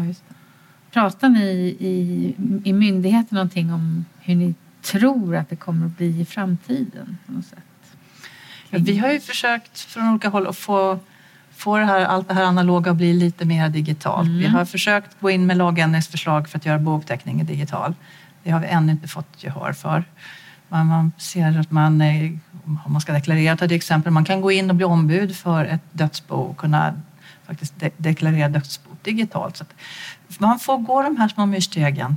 Pratar 0.92 1.28
ni 1.28 1.76
i, 1.78 2.34
i 2.64 2.72
myndigheten 2.72 3.36
någonting 3.36 3.72
om 3.72 4.04
hur 4.20 4.34
ni 4.34 4.54
tror 4.82 5.36
att 5.36 5.50
det 5.50 5.56
kommer 5.56 5.86
att 5.86 5.96
bli 5.96 6.20
i 6.20 6.24
framtiden? 6.24 7.18
På 7.26 7.32
något 7.32 7.46
sätt? 7.46 7.58
Vi 8.70 8.98
har 8.98 9.12
ju 9.12 9.20
försökt 9.20 9.80
från 9.80 10.08
olika 10.10 10.28
håll 10.28 10.46
att 10.46 10.56
få, 10.56 10.98
få 11.50 11.78
det 11.78 11.84
här, 11.84 12.00
allt 12.00 12.28
det 12.28 12.34
här 12.34 12.44
analoga 12.44 12.90
att 12.90 12.96
bli 12.96 13.12
lite 13.12 13.44
mer 13.44 13.68
digitalt. 13.68 14.28
Mm. 14.28 14.38
Vi 14.38 14.46
har 14.46 14.64
försökt 14.64 15.20
gå 15.20 15.30
in 15.30 15.46
med 15.46 15.56
lagändringsförslag 15.56 16.48
för 16.48 16.58
att 16.58 16.66
göra 16.66 16.78
bouppteckningen 16.78 17.46
digital. 17.46 17.94
Det 18.42 18.50
har 18.50 18.60
vi 18.60 18.66
ännu 18.66 18.92
inte 18.92 19.08
fått 19.08 19.44
gehör 19.44 19.72
för. 19.72 20.04
Man, 20.68 20.86
man 20.86 21.12
ser 21.18 21.60
att 21.60 21.70
man, 21.70 22.02
om 22.64 22.92
man 22.92 23.00
ska 23.00 23.12
deklarera 23.12 23.56
till 23.56 23.72
exempel, 23.72 24.12
man 24.12 24.24
kan 24.24 24.40
gå 24.40 24.52
in 24.52 24.70
och 24.70 24.76
bli 24.76 24.84
ombud 24.84 25.36
för 25.36 25.64
ett 25.64 25.82
dödsbo 25.92 26.34
och 26.34 26.56
kunna 26.56 26.94
faktiskt 27.46 27.74
de 27.80 27.90
deklarera 27.96 28.48
dödsbo 28.48 28.90
digitalt. 29.02 29.56
Så 29.56 29.64
man 30.38 30.58
får 30.58 30.78
gå 30.78 31.02
de 31.02 31.16
här 31.16 31.28
små 31.28 31.46
myrstegen 31.46 32.16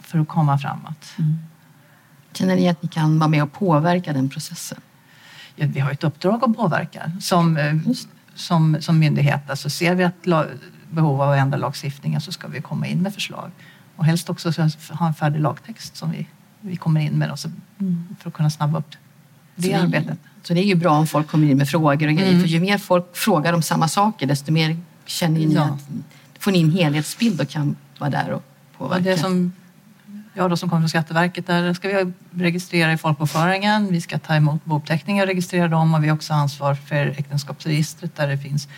för 0.00 0.18
att 0.18 0.28
komma 0.28 0.58
framåt. 0.58 1.14
Mm. 1.18 1.38
Känner 2.32 2.56
ni 2.56 2.68
att 2.68 2.82
ni 2.82 2.88
kan 2.88 3.18
vara 3.18 3.28
med 3.28 3.42
och 3.42 3.52
påverka 3.52 4.12
den 4.12 4.28
processen? 4.28 4.80
Vi 5.66 5.80
har 5.80 5.90
ett 5.90 6.04
uppdrag 6.04 6.44
att 6.44 6.56
påverka 6.56 7.12
som, 7.20 7.56
eh, 7.56 7.74
som, 8.34 8.76
som 8.80 8.98
myndighet. 8.98 9.50
Alltså 9.50 9.70
ser 9.70 9.94
vi 9.94 10.04
att 10.04 10.26
behov 10.90 11.22
av 11.22 11.30
att 11.30 11.38
ändra 11.38 11.58
lagstiftningen 11.58 12.20
så 12.20 12.32
ska 12.32 12.48
vi 12.48 12.60
komma 12.60 12.86
in 12.86 13.02
med 13.02 13.14
förslag. 13.14 13.50
Och 13.96 14.04
helst 14.04 14.30
också 14.30 14.50
ha 14.90 15.06
en 15.06 15.14
färdig 15.14 15.40
lagtext 15.40 15.96
som 15.96 16.10
vi, 16.10 16.26
vi 16.60 16.76
kommer 16.76 17.00
in 17.00 17.12
med 17.12 17.32
också, 17.32 17.50
för 18.18 18.28
att 18.28 18.34
kunna 18.34 18.50
snabba 18.50 18.78
upp 18.78 18.90
det, 19.56 19.68
det 19.68 19.74
arbetet. 19.74 20.18
Så 20.42 20.54
det 20.54 20.60
är 20.60 20.64
ju 20.64 20.74
bra 20.74 20.90
om 20.90 21.06
folk 21.06 21.28
kommer 21.28 21.50
in 21.50 21.58
med 21.58 21.68
frågor 21.68 22.06
och 22.06 22.14
grejer. 22.14 22.30
Mm. 22.30 22.40
För 22.40 22.48
ju 22.48 22.60
mer 22.60 22.78
folk 22.78 23.16
frågar 23.16 23.52
om 23.52 23.62
samma 23.62 23.88
saker 23.88 24.26
desto 24.26 24.52
mer 24.52 24.76
känner 25.06 25.40
ni 25.40 25.54
ja. 25.54 25.62
att 25.62 25.88
får 26.38 26.52
ni 26.52 26.60
en 26.60 26.70
helhetsbild 26.70 27.40
och 27.40 27.48
kan 27.48 27.76
vara 27.98 28.10
där 28.10 28.30
och 28.30 28.42
påverka. 28.78 28.98
Och 28.98 29.02
det 29.02 29.18
som 29.18 29.52
jag 30.40 30.50
då 30.50 30.56
som 30.56 30.68
kommer 30.68 30.82
från 30.82 30.88
Skatteverket, 30.88 31.46
där 31.46 31.74
ska 31.74 31.88
vi 31.88 32.12
registrera 32.30 32.92
i 32.92 32.96
folkbokföringen. 32.96 33.92
Vi 33.92 34.00
ska 34.00 34.18
ta 34.18 34.34
emot 34.34 34.64
bouppteckningar 34.64 35.22
och 35.22 35.28
registrera 35.28 35.68
dem 35.68 35.94
och 35.94 36.04
vi 36.04 36.08
har 36.08 36.16
också 36.16 36.32
ansvar 36.32 36.74
för 36.74 37.06
äktenskapsregistret 37.06 38.16
där 38.16 38.28
det 38.28 38.38
finns 38.38 38.68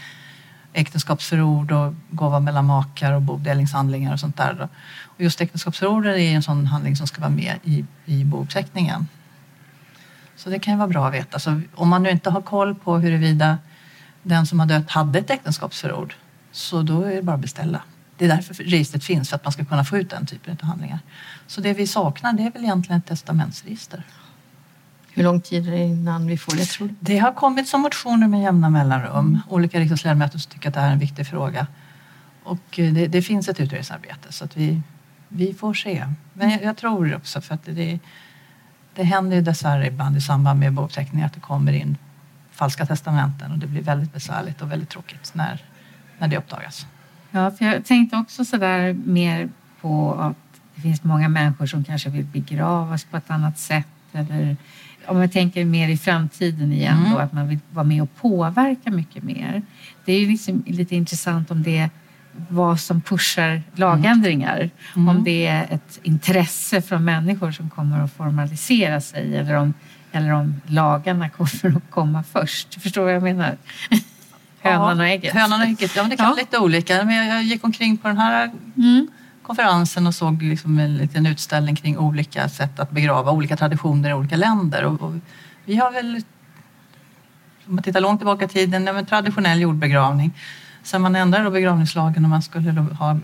äktenskapsförord 0.72 1.72
och 1.72 1.94
gåva 2.10 2.40
mellan 2.40 2.64
makar 2.66 3.12
och 3.12 3.22
bodelningshandlingar 3.22 4.12
och 4.12 4.20
sånt 4.20 4.36
där. 4.36 4.68
Och 5.04 5.20
just 5.20 5.40
äktenskapsförordet 5.40 6.16
är 6.16 6.34
en 6.34 6.42
sån 6.42 6.66
handling 6.66 6.96
som 6.96 7.06
ska 7.06 7.20
vara 7.20 7.30
med 7.30 7.54
i, 7.64 7.84
i 8.04 8.24
bouppteckningen. 8.24 9.08
Så 10.36 10.50
det 10.50 10.58
kan 10.58 10.74
ju 10.74 10.78
vara 10.78 10.88
bra 10.88 11.06
att 11.06 11.14
veta. 11.14 11.38
Så 11.38 11.60
om 11.74 11.88
man 11.88 12.02
nu 12.02 12.10
inte 12.10 12.30
har 12.30 12.42
koll 12.42 12.74
på 12.74 12.98
huruvida 12.98 13.58
den 14.22 14.46
som 14.46 14.60
har 14.60 14.66
dött 14.66 14.90
hade 14.90 15.18
ett 15.18 15.30
äktenskapsförord 15.30 16.14
så 16.52 16.82
då 16.82 17.02
är 17.02 17.14
det 17.14 17.22
bara 17.22 17.34
att 17.34 17.40
beställa. 17.40 17.82
Det 18.22 18.26
är 18.26 18.36
därför 18.36 18.54
registret 18.54 19.04
finns, 19.04 19.28
för 19.28 19.36
att 19.36 19.44
man 19.44 19.52
ska 19.52 19.64
kunna 19.64 19.84
få 19.84 19.98
ut 19.98 20.10
den 20.10 20.26
typen 20.26 20.56
av 20.62 20.66
handlingar. 20.66 20.98
Så 21.46 21.60
det 21.60 21.72
vi 21.72 21.86
saknar 21.86 22.32
det 22.32 22.42
är 22.42 22.50
väl 22.50 22.64
egentligen 22.64 22.98
ett 22.98 23.06
testamentsregister. 23.06 24.02
Hur 25.10 25.22
lång 25.22 25.40
tid 25.40 25.66
är 25.66 25.70
det 25.70 25.78
innan 25.78 26.26
vi 26.26 26.38
får 26.38 26.56
det 26.56 26.64
tror 26.64 26.88
du? 26.88 26.94
Det 27.00 27.18
har 27.18 27.32
kommit 27.32 27.68
som 27.68 27.80
motioner 27.80 28.28
med 28.28 28.42
jämna 28.42 28.70
mellanrum. 28.70 29.40
Olika 29.48 29.80
riksdagsledamöter 29.80 30.38
som 30.38 30.52
tycker 30.52 30.68
att 30.68 30.74
det 30.74 30.80
här 30.80 30.88
är 30.88 30.92
en 30.92 30.98
viktig 30.98 31.26
fråga. 31.26 31.66
Och 32.42 32.78
eh, 32.78 32.92
det, 32.92 33.06
det 33.06 33.22
finns 33.22 33.48
ett 33.48 33.60
utredningsarbete 33.60 34.32
så 34.32 34.44
att 34.44 34.56
vi, 34.56 34.82
vi 35.28 35.54
får 35.54 35.74
se. 35.74 36.06
Men 36.32 36.50
jag, 36.50 36.62
jag 36.62 36.76
tror 36.76 37.14
också 37.14 37.40
för 37.40 37.54
att 37.54 37.64
det, 37.64 37.98
det 38.94 39.02
händer 39.02 39.36
ju 39.36 39.42
dessvärre 39.42 39.86
ibland 39.86 40.16
i 40.16 40.20
samband 40.20 40.60
med 40.60 40.72
bouppteckningar 40.72 41.26
att 41.26 41.34
det 41.34 41.40
kommer 41.40 41.72
in 41.72 41.96
falska 42.50 42.86
testamenten 42.86 43.52
och 43.52 43.58
det 43.58 43.66
blir 43.66 43.82
väldigt 43.82 44.12
besvärligt 44.12 44.62
och 44.62 44.72
väldigt 44.72 44.88
tråkigt 44.88 45.34
när, 45.34 45.64
när 46.18 46.28
det 46.28 46.36
uppdagas. 46.36 46.86
Ja, 47.34 47.50
för 47.50 47.64
jag 47.64 47.84
tänkte 47.84 48.16
också 48.16 48.44
sådär 48.44 48.92
mer 48.92 49.48
på 49.80 50.14
att 50.14 50.36
det 50.74 50.80
finns 50.80 51.04
många 51.04 51.28
människor 51.28 51.66
som 51.66 51.84
kanske 51.84 52.10
vill 52.10 52.24
begravas 52.24 53.04
på 53.04 53.16
ett 53.16 53.30
annat 53.30 53.58
sätt 53.58 53.86
eller 54.12 54.56
om 55.06 55.20
jag 55.20 55.32
tänker 55.32 55.64
mer 55.64 55.88
i 55.88 55.96
framtiden 55.96 56.72
igen 56.72 56.98
mm. 56.98 57.12
då, 57.12 57.18
att 57.18 57.32
man 57.32 57.48
vill 57.48 57.58
vara 57.70 57.84
med 57.84 58.02
och 58.02 58.16
påverka 58.16 58.90
mycket 58.90 59.22
mer. 59.22 59.62
Det 60.04 60.12
är 60.12 60.20
ju 60.20 60.28
liksom 60.28 60.64
lite 60.66 60.96
intressant 60.96 61.50
om 61.50 61.62
det 61.62 61.78
är 61.78 61.90
vad 62.48 62.80
som 62.80 63.00
pushar 63.00 63.62
lagändringar. 63.74 64.70
Mm. 64.96 65.08
Om 65.08 65.24
det 65.24 65.46
är 65.46 65.66
ett 65.70 66.00
intresse 66.02 66.82
från 66.82 67.04
människor 67.04 67.52
som 67.52 67.70
kommer 67.70 68.00
att 68.00 68.12
formalisera 68.12 69.00
sig 69.00 69.36
eller 69.36 69.54
om, 69.54 69.74
eller 70.12 70.30
om 70.30 70.60
lagarna 70.66 71.28
kommer 71.28 71.76
att 71.76 71.90
komma 71.90 72.22
först. 72.22 72.82
Förstår 72.82 73.00
du 73.00 73.04
vad 73.04 73.14
jag 73.14 73.22
menar? 73.22 73.56
Hönan 74.62 75.00
och 75.00 75.06
ägget. 75.06 75.34
Hönan 75.34 75.60
och 75.60 75.66
ägget, 75.66 75.96
ja 75.96 76.02
men 76.02 76.10
det 76.10 76.16
kan 76.16 76.24
ja. 76.24 76.30
vara 76.30 76.40
lite 76.40 76.58
olika. 76.58 77.04
Men 77.04 77.26
jag 77.28 77.42
gick 77.42 77.64
omkring 77.64 77.96
på 77.96 78.08
den 78.08 78.18
här 78.18 78.50
mm. 78.76 79.08
konferensen 79.42 80.06
och 80.06 80.14
såg 80.14 80.42
liksom 80.42 80.78
en 80.78 80.96
liten 80.96 81.26
utställning 81.26 81.76
kring 81.76 81.98
olika 81.98 82.48
sätt 82.48 82.80
att 82.80 82.90
begrava, 82.90 83.30
olika 83.30 83.56
traditioner 83.56 84.10
i 84.10 84.14
olika 84.14 84.36
länder. 84.36 84.84
Och, 84.84 85.02
och 85.02 85.14
vi 85.64 85.76
har 85.76 85.92
väl, 85.92 86.22
om 87.66 87.74
man 87.74 87.82
tittar 87.82 88.00
långt 88.00 88.20
tillbaka 88.20 88.44
i 88.44 88.48
tiden, 88.48 88.88
en 88.88 89.06
traditionell 89.06 89.60
jordbegravning. 89.60 90.32
Sen 90.82 91.02
man 91.02 91.16
ändrade 91.16 91.50
begravningslagen 91.50 92.24
och 92.24 92.30
man 92.30 92.42
skulle 92.42 92.80
ha 92.80 93.18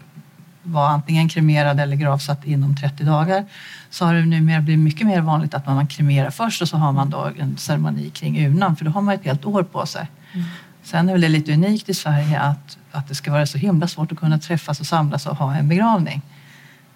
vara 0.62 0.88
antingen 0.88 1.28
kremerad 1.28 1.80
eller 1.80 1.96
gravsatt 1.96 2.46
inom 2.46 2.76
30 2.76 3.04
dagar 3.04 3.44
så 3.90 4.04
har 4.04 4.14
det 4.14 4.24
numera 4.24 4.60
blivit 4.60 4.84
mycket 4.84 5.06
mer 5.06 5.20
vanligt 5.20 5.54
att 5.54 5.66
man 5.66 5.86
kremerar 5.86 6.30
först 6.30 6.62
och 6.62 6.68
så 6.68 6.76
har 6.76 6.92
man 6.92 7.10
då 7.10 7.30
en 7.38 7.56
ceremoni 7.56 8.10
kring 8.10 8.46
urnan 8.46 8.76
för 8.76 8.84
då 8.84 8.90
har 8.90 9.00
man 9.00 9.14
ett 9.14 9.24
helt 9.24 9.44
år 9.44 9.62
på 9.62 9.86
sig. 9.86 10.08
Mm. 10.32 10.46
Sen 10.90 11.08
är 11.08 11.18
det 11.18 11.28
lite 11.28 11.52
unikt 11.52 11.88
i 11.88 11.94
Sverige 11.94 12.40
att, 12.40 12.78
att 12.92 13.08
det 13.08 13.14
ska 13.14 13.32
vara 13.32 13.46
så 13.46 13.58
himla 13.58 13.88
svårt 13.88 14.12
att 14.12 14.18
kunna 14.18 14.38
träffas 14.38 14.80
och 14.80 14.86
samlas 14.86 15.26
och 15.26 15.36
ha 15.36 15.54
en 15.54 15.68
begravning. 15.68 16.22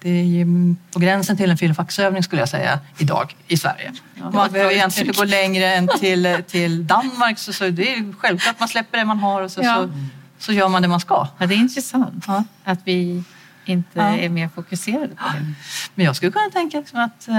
Det 0.01 0.11
är 0.11 0.25
ju 0.25 0.47
på 0.93 0.99
gränsen 0.99 1.37
till 1.37 1.51
en 1.51 1.57
filofaxövning 1.57 2.23
skulle 2.23 2.43
jag 2.43 2.49
säga 2.49 2.81
idag 2.99 3.37
i 3.49 3.57
Sverige. 3.57 3.93
Ja, 4.15 4.31
man 4.31 4.53
behöver 4.53 4.73
egentligen 4.73 5.09
inte 5.09 5.19
gå 5.19 5.25
längre 5.25 5.75
än 5.75 5.89
till, 6.01 6.43
till 6.49 6.87
Danmark 6.87 7.39
så, 7.39 7.53
så 7.53 7.71
det 7.71 7.95
är 7.95 8.13
självklart 8.19 8.61
man 8.61 8.69
släpper 8.69 8.99
det 8.99 9.05
man 9.05 9.19
har 9.19 9.43
och 9.43 9.51
så, 9.51 9.61
ja. 9.63 9.75
så, 9.75 9.91
så 10.39 10.53
gör 10.53 10.69
man 10.69 10.83
det 10.83 10.89
man 10.89 11.01
ska. 11.01 11.29
Ja, 11.39 11.47
det 11.47 11.55
är 11.55 11.59
intressant 11.59 12.25
ja. 12.27 12.45
att 12.65 12.79
vi 12.85 13.25
inte 13.65 14.01
är 14.01 14.29
mer 14.29 14.49
fokuserade 14.49 15.09
på 15.09 15.25
det. 15.35 15.55
Men 15.95 16.07
jag 16.07 16.17
skulle 16.17 16.33
kunna 16.33 16.51
tänka 16.53 16.79
liksom 16.79 17.01
att 17.01 17.29
eh, 17.29 17.35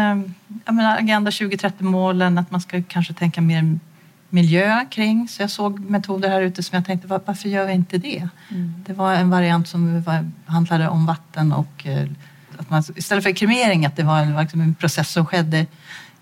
jag 0.66 0.76
menar, 0.76 0.98
Agenda 0.98 1.32
2030-målen, 1.32 2.38
att 2.38 2.52
man 2.52 2.62
ska 2.62 2.84
kanske 2.88 3.14
tänka 3.14 3.42
mer 3.42 3.80
miljö 4.34 4.86
kring. 4.92 5.28
Så 5.28 5.42
jag 5.42 5.50
såg 5.50 5.80
metoder 5.80 6.30
här 6.30 6.42
ute 6.42 6.64
som 6.64 6.76
jag 6.76 6.86
tänkte, 6.86 7.08
varför 7.08 7.50
gör 7.50 7.68
vi 7.68 7.74
inte 7.74 7.98
det? 7.98 8.30
Mm. 8.50 8.74
Det 8.86 8.94
var 8.94 9.14
en 9.14 9.30
variant 9.30 9.68
som 9.68 10.04
handlade 10.46 10.88
om 10.88 11.06
vatten 11.06 11.52
och 11.52 11.88
eh, 11.88 12.08
att 12.58 12.70
man, 12.70 12.84
istället 12.96 13.24
för 13.24 13.32
kremering, 13.32 13.86
att 13.86 13.96
det 13.96 14.04
var 14.04 14.20
en, 14.20 14.38
liksom 14.38 14.62
en 14.62 14.76
process 14.76 15.12
som 15.12 15.26
skedde 15.26 15.66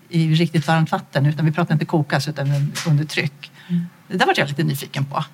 i 0.08 0.34
riktigt 0.34 0.66
varmt 0.66 0.92
vatten. 0.92 1.26
Utan 1.26 1.46
vi 1.46 1.52
pratar 1.52 1.74
inte 1.74 1.84
kokas 1.84 2.28
utan 2.28 2.72
under 2.88 3.04
tryck. 3.04 3.50
Mm. 3.68 3.86
Det 4.08 4.16
där 4.16 4.26
var 4.26 4.34
jag 4.36 4.48
lite 4.48 4.64
nyfiken 4.64 5.04
på. 5.04 5.24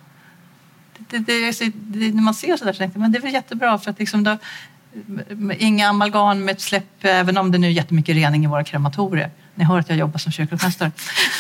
Det, 0.99 1.19
det, 1.19 1.53
det, 1.75 2.14
när 2.14 2.23
man 2.23 2.35
ser 2.35 2.57
så 2.57 2.64
där 2.64 2.73
så 2.73 2.79
tänkte 2.79 2.99
jag, 2.99 3.03
men 3.03 3.12
det 3.12 3.19
är 3.19 3.23
väl 3.23 3.33
jättebra 3.33 3.79
för 3.79 3.91
att 3.91 3.99
liksom 3.99 4.25
då, 4.25 4.38
inga 5.59 5.88
amalgam 5.88 6.45
med 6.45 6.53
ett 6.53 6.61
släpp, 6.61 7.05
även 7.05 7.38
om 7.38 7.53
det 7.53 7.59
nu 7.59 7.67
är 7.67 7.71
jättemycket 7.71 8.14
rening 8.17 8.45
i 8.45 8.47
våra 8.47 8.64
krematorier. 8.64 9.31
Ni 9.59 9.64
hör 9.64 9.79
att 9.79 9.88
jag 9.88 9.99
jobbar 9.99 10.18
som 10.18 10.33
kyrkomästare. 10.33 10.90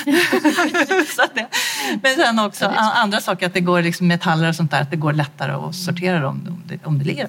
men 2.02 2.16
sen 2.16 2.38
också 2.38 2.66
andra 2.76 3.20
saker, 3.20 3.46
att 3.46 3.54
det 3.54 3.60
går 3.60 3.82
liksom 3.82 4.06
metaller 4.06 4.48
och 4.48 4.56
sånt 4.56 4.70
där, 4.70 4.82
att 4.82 4.90
det 4.90 4.96
går 4.96 5.12
lättare 5.12 5.52
att 5.52 5.74
sortera 5.74 6.20
dem 6.20 6.46
om 6.48 6.62
det, 6.66 6.86
om 6.86 6.98
det 6.98 7.04
ligger. 7.04 7.28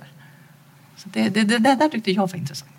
Så 0.97 1.09
det, 1.09 1.29
det, 1.29 1.43
det, 1.43 1.57
det 1.57 1.75
där 1.75 1.89
tyckte 1.89 2.11
jag 2.11 2.27
var 2.27 2.37
intressant. 2.37 2.78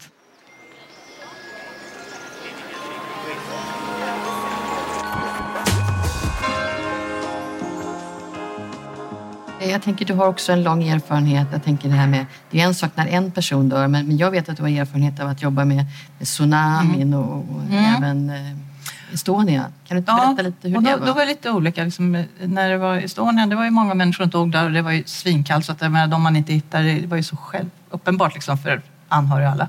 Jag 9.61 9.83
tänker 9.83 10.05
du 10.05 10.15
har 10.15 10.27
också 10.27 10.53
en 10.53 10.63
lång 10.63 10.89
erfarenhet. 10.89 11.49
Jag 11.53 11.65
tänker 11.65 11.89
det 11.89 11.95
här 11.95 12.07
med, 12.07 12.27
det 12.51 12.61
är 12.61 12.65
en 12.65 12.75
sak 12.75 12.91
när 12.95 13.07
en 13.07 13.31
person 13.31 13.69
dör, 13.69 13.89
men, 13.89 14.07
men 14.07 14.17
jag 14.17 14.31
vet 14.31 14.49
att 14.49 14.57
du 14.57 14.63
har 14.63 14.71
erfarenhet 14.71 15.21
av 15.21 15.29
att 15.29 15.43
jobba 15.43 15.65
med, 15.65 15.85
med 16.19 16.27
tsunamin 16.27 17.03
mm. 17.03 17.19
och, 17.19 17.57
och 17.57 17.63
mm. 17.63 17.95
även 17.95 18.31
eh, 18.31 19.15
Estonia. 19.15 19.63
Kan 19.63 19.95
du 19.95 19.99
inte 19.99 20.13
berätta 20.13 20.35
ja, 20.37 20.43
lite 20.43 20.69
hur 20.69 20.77
och 20.77 20.83
då, 20.83 20.91
det 20.91 20.97
var? 20.97 21.07
Då 21.07 21.13
var 21.13 21.21
det 21.21 21.27
lite 21.27 21.51
olika. 21.51 21.85
Liksom, 21.85 22.25
när 22.41 22.71
det 22.71 22.79
var 22.79 22.97
Estonia, 22.97 23.47
det 23.47 23.57
var 23.57 23.65
ju 23.65 23.71
många 23.71 23.95
människor 23.95 24.25
som 24.25 24.31
dog 24.31 24.53
där 24.53 24.65
och 24.65 24.73
det 24.73 24.83
var 24.83 24.91
ju 24.91 25.05
svinkallt 25.07 25.65
så 25.65 25.73
att 25.73 25.81
menar, 25.81 26.07
de 26.07 26.23
man 26.23 26.37
inte 26.37 26.53
hittade, 26.53 26.95
det 26.95 27.07
var 27.07 27.17
ju 27.17 27.23
så 27.23 27.37
själv, 27.37 27.71
uppenbart 27.91 28.35
liksom 28.35 28.59
för 28.59 28.83
anhöriga 29.09 29.51
alla 29.51 29.69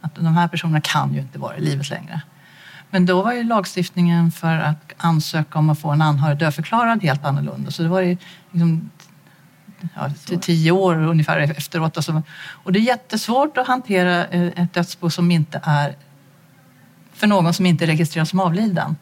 att 0.00 0.14
de 0.14 0.36
här 0.36 0.48
personerna 0.48 0.80
kan 0.80 1.14
ju 1.14 1.20
inte 1.20 1.38
vara 1.38 1.56
i 1.56 1.60
livet 1.60 1.90
längre. 1.90 2.20
Men 2.90 3.06
då 3.06 3.22
var 3.22 3.32
ju 3.32 3.42
lagstiftningen 3.42 4.32
för 4.32 4.58
att 4.58 4.92
ansöka 4.96 5.58
om 5.58 5.70
att 5.70 5.78
få 5.78 5.90
en 5.90 6.02
anhörig 6.02 6.38
dödförklarad 6.38 7.02
helt 7.02 7.24
annorlunda. 7.24 7.70
Så 7.70 7.82
det 7.82 7.88
var 7.88 8.00
ju 8.00 8.16
liksom, 8.50 8.90
ja, 9.94 10.10
tio 10.40 10.70
år 10.70 10.96
ungefär 10.96 11.38
efteråt. 11.38 11.96
Alltså. 11.96 12.22
Och 12.48 12.72
det 12.72 12.78
är 12.78 12.82
jättesvårt 12.82 13.58
att 13.58 13.66
hantera 13.66 14.26
eh, 14.26 14.62
ett 14.62 14.74
dödsbo 14.74 15.10
som 15.10 15.30
inte 15.30 15.60
är 15.64 15.96
för 17.12 17.26
någon 17.26 17.54
som 17.54 17.66
inte 17.66 17.84
är 17.84 17.86
registrerad 17.86 18.28
som 18.28 18.40
avliden. 18.40 18.96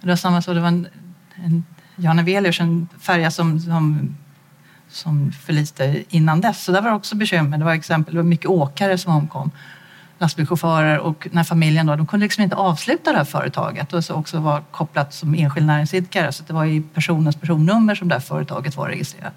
Och 0.00 0.02
det 0.02 0.08
var 0.08 0.16
samma 0.16 0.42
så, 0.42 0.54
det 0.54 0.60
var 0.60 0.68
en, 0.68 0.88
en 1.34 1.64
Jan 1.96 2.18
Evelius, 2.18 2.60
en 2.60 2.88
färja 3.00 3.30
som, 3.30 3.60
som, 3.60 4.16
som 4.88 5.32
förliste 5.32 6.04
innan 6.08 6.40
dess. 6.40 6.64
Så 6.64 6.72
där 6.72 6.82
var 6.82 6.90
det 6.90 6.96
också 6.96 7.16
bekymmer. 7.16 7.58
Det 7.58 7.64
var 7.64 7.74
exempel, 7.74 8.14
det 8.14 8.20
var 8.20 8.28
mycket 8.28 8.46
åkare 8.46 8.98
som 8.98 9.16
omkom 9.16 9.50
lastbilschaufförer 10.18 10.98
och 10.98 11.28
när 11.30 11.44
familjen 11.44 11.86
då, 11.86 11.96
de 11.96 12.06
kunde 12.06 12.24
liksom 12.24 12.44
inte 12.44 12.56
avsluta 12.56 13.12
det 13.12 13.18
här 13.18 13.24
företaget 13.24 13.92
och 13.92 14.04
så 14.04 14.14
också 14.14 14.40
var 14.40 14.62
kopplat 14.70 15.14
som 15.14 15.34
enskild 15.34 15.66
näringsidkare 15.66 16.32
så 16.32 16.42
det 16.46 16.52
var 16.52 16.64
i 16.64 16.82
personens 16.94 17.36
personnummer 17.36 17.94
som 17.94 18.08
det 18.08 18.14
här 18.14 18.20
företaget 18.20 18.76
var 18.76 18.88
registrerat. 18.88 19.34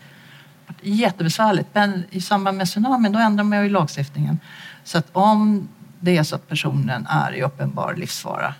Jättebesvärligt 0.81 1.69
men 1.73 2.03
i 2.09 2.21
samband 2.21 2.57
med 2.57 2.67
tsunamin 2.67 3.11
då 3.11 3.19
ändrade 3.19 3.49
man 3.49 3.63
ju 3.63 3.69
lagstiftningen 3.69 4.39
så 4.83 4.97
att 4.97 5.07
om 5.11 5.69
det 5.99 6.17
är 6.17 6.23
så 6.23 6.35
att 6.35 6.47
personen 6.47 7.07
är 7.07 7.35
i 7.35 7.41
uppenbar 7.41 7.95
livsfara 7.95 8.53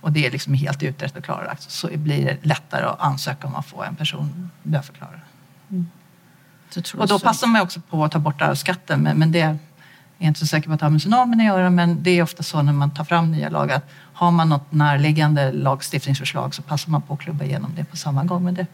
och 0.00 0.12
det 0.12 0.26
är 0.26 0.30
liksom 0.30 0.54
helt 0.54 0.82
utrett 0.82 1.16
och 1.16 1.24
klarlagt 1.24 1.70
så 1.70 1.88
blir 1.94 2.24
det 2.24 2.46
lättare 2.46 2.84
att 2.84 3.00
ansöka 3.00 3.46
om 3.46 3.54
att 3.54 3.66
få 3.66 3.82
en 3.82 3.96
person 3.96 4.50
dödförklarad. 4.62 5.20
Mm. 5.70 5.86
Och 6.98 7.08
då 7.08 7.18
passar 7.18 7.46
man 7.46 7.62
också 7.62 7.80
på 7.80 8.04
att 8.04 8.12
ta 8.12 8.18
bort 8.18 8.42
arvsskatten 8.42 9.00
men, 9.00 9.18
men 9.18 9.32
det 9.32 9.58
jag 10.18 10.24
är 10.24 10.28
inte 10.28 10.40
så 10.40 10.46
säker 10.46 10.68
på 10.68 10.74
att 10.74 10.80
det 10.80 10.86
har 10.86 10.90
med 10.90 11.00
tsunamin 11.00 11.40
att 11.40 11.46
göra 11.46 11.70
men 11.70 12.02
det 12.02 12.10
är 12.10 12.22
ofta 12.22 12.42
så 12.42 12.62
när 12.62 12.72
man 12.72 12.90
tar 12.90 13.04
fram 13.04 13.32
nya 13.32 13.48
lagar. 13.48 13.80
Har 13.90 14.30
man 14.30 14.48
något 14.48 14.72
närliggande 14.72 15.52
lagstiftningsförslag 15.52 16.54
så 16.54 16.62
passar 16.62 16.90
man 16.90 17.02
på 17.02 17.14
att 17.14 17.20
klubba 17.20 17.44
igenom 17.44 17.72
det 17.76 17.84
på 17.84 17.96
samma 17.96 18.24
gång. 18.24 18.44
Men 18.44 18.54
det, 18.54 18.66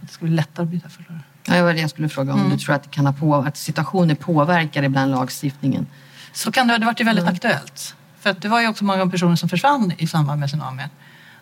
det 0.00 0.08
skulle 0.08 0.28
bli 0.28 0.36
lättare 0.36 0.64
att 0.64 0.70
byta 0.70 0.88
förlorare. 0.88 1.22
Ja, 1.46 1.54
det 1.54 1.62
var 1.62 1.74
det 1.74 1.80
jag 1.80 1.90
skulle 1.90 2.08
fråga 2.08 2.32
om 2.32 2.38
mm. 2.40 2.50
du 2.50 2.58
tror 2.58 2.74
att, 2.74 2.82
det 2.82 2.88
kan 2.88 3.06
ha 3.06 3.12
på, 3.12 3.34
att 3.34 3.56
situationer 3.56 4.14
påverkar 4.14 4.82
ibland 4.82 5.10
lagstiftningen? 5.10 5.86
Så 6.32 6.52
kan 6.52 6.68
det, 6.68 6.78
det 6.78 6.86
varit 6.86 7.00
väldigt 7.00 7.22
mm. 7.22 7.34
aktuellt. 7.34 7.94
För 8.20 8.30
att 8.30 8.42
det 8.42 8.48
var 8.48 8.60
ju 8.60 8.68
också 8.68 8.84
många 8.84 9.06
personer 9.06 9.36
som 9.36 9.48
försvann 9.48 9.92
i 9.98 10.06
samband 10.06 10.40
med 10.40 10.48
tsunamin. 10.48 10.88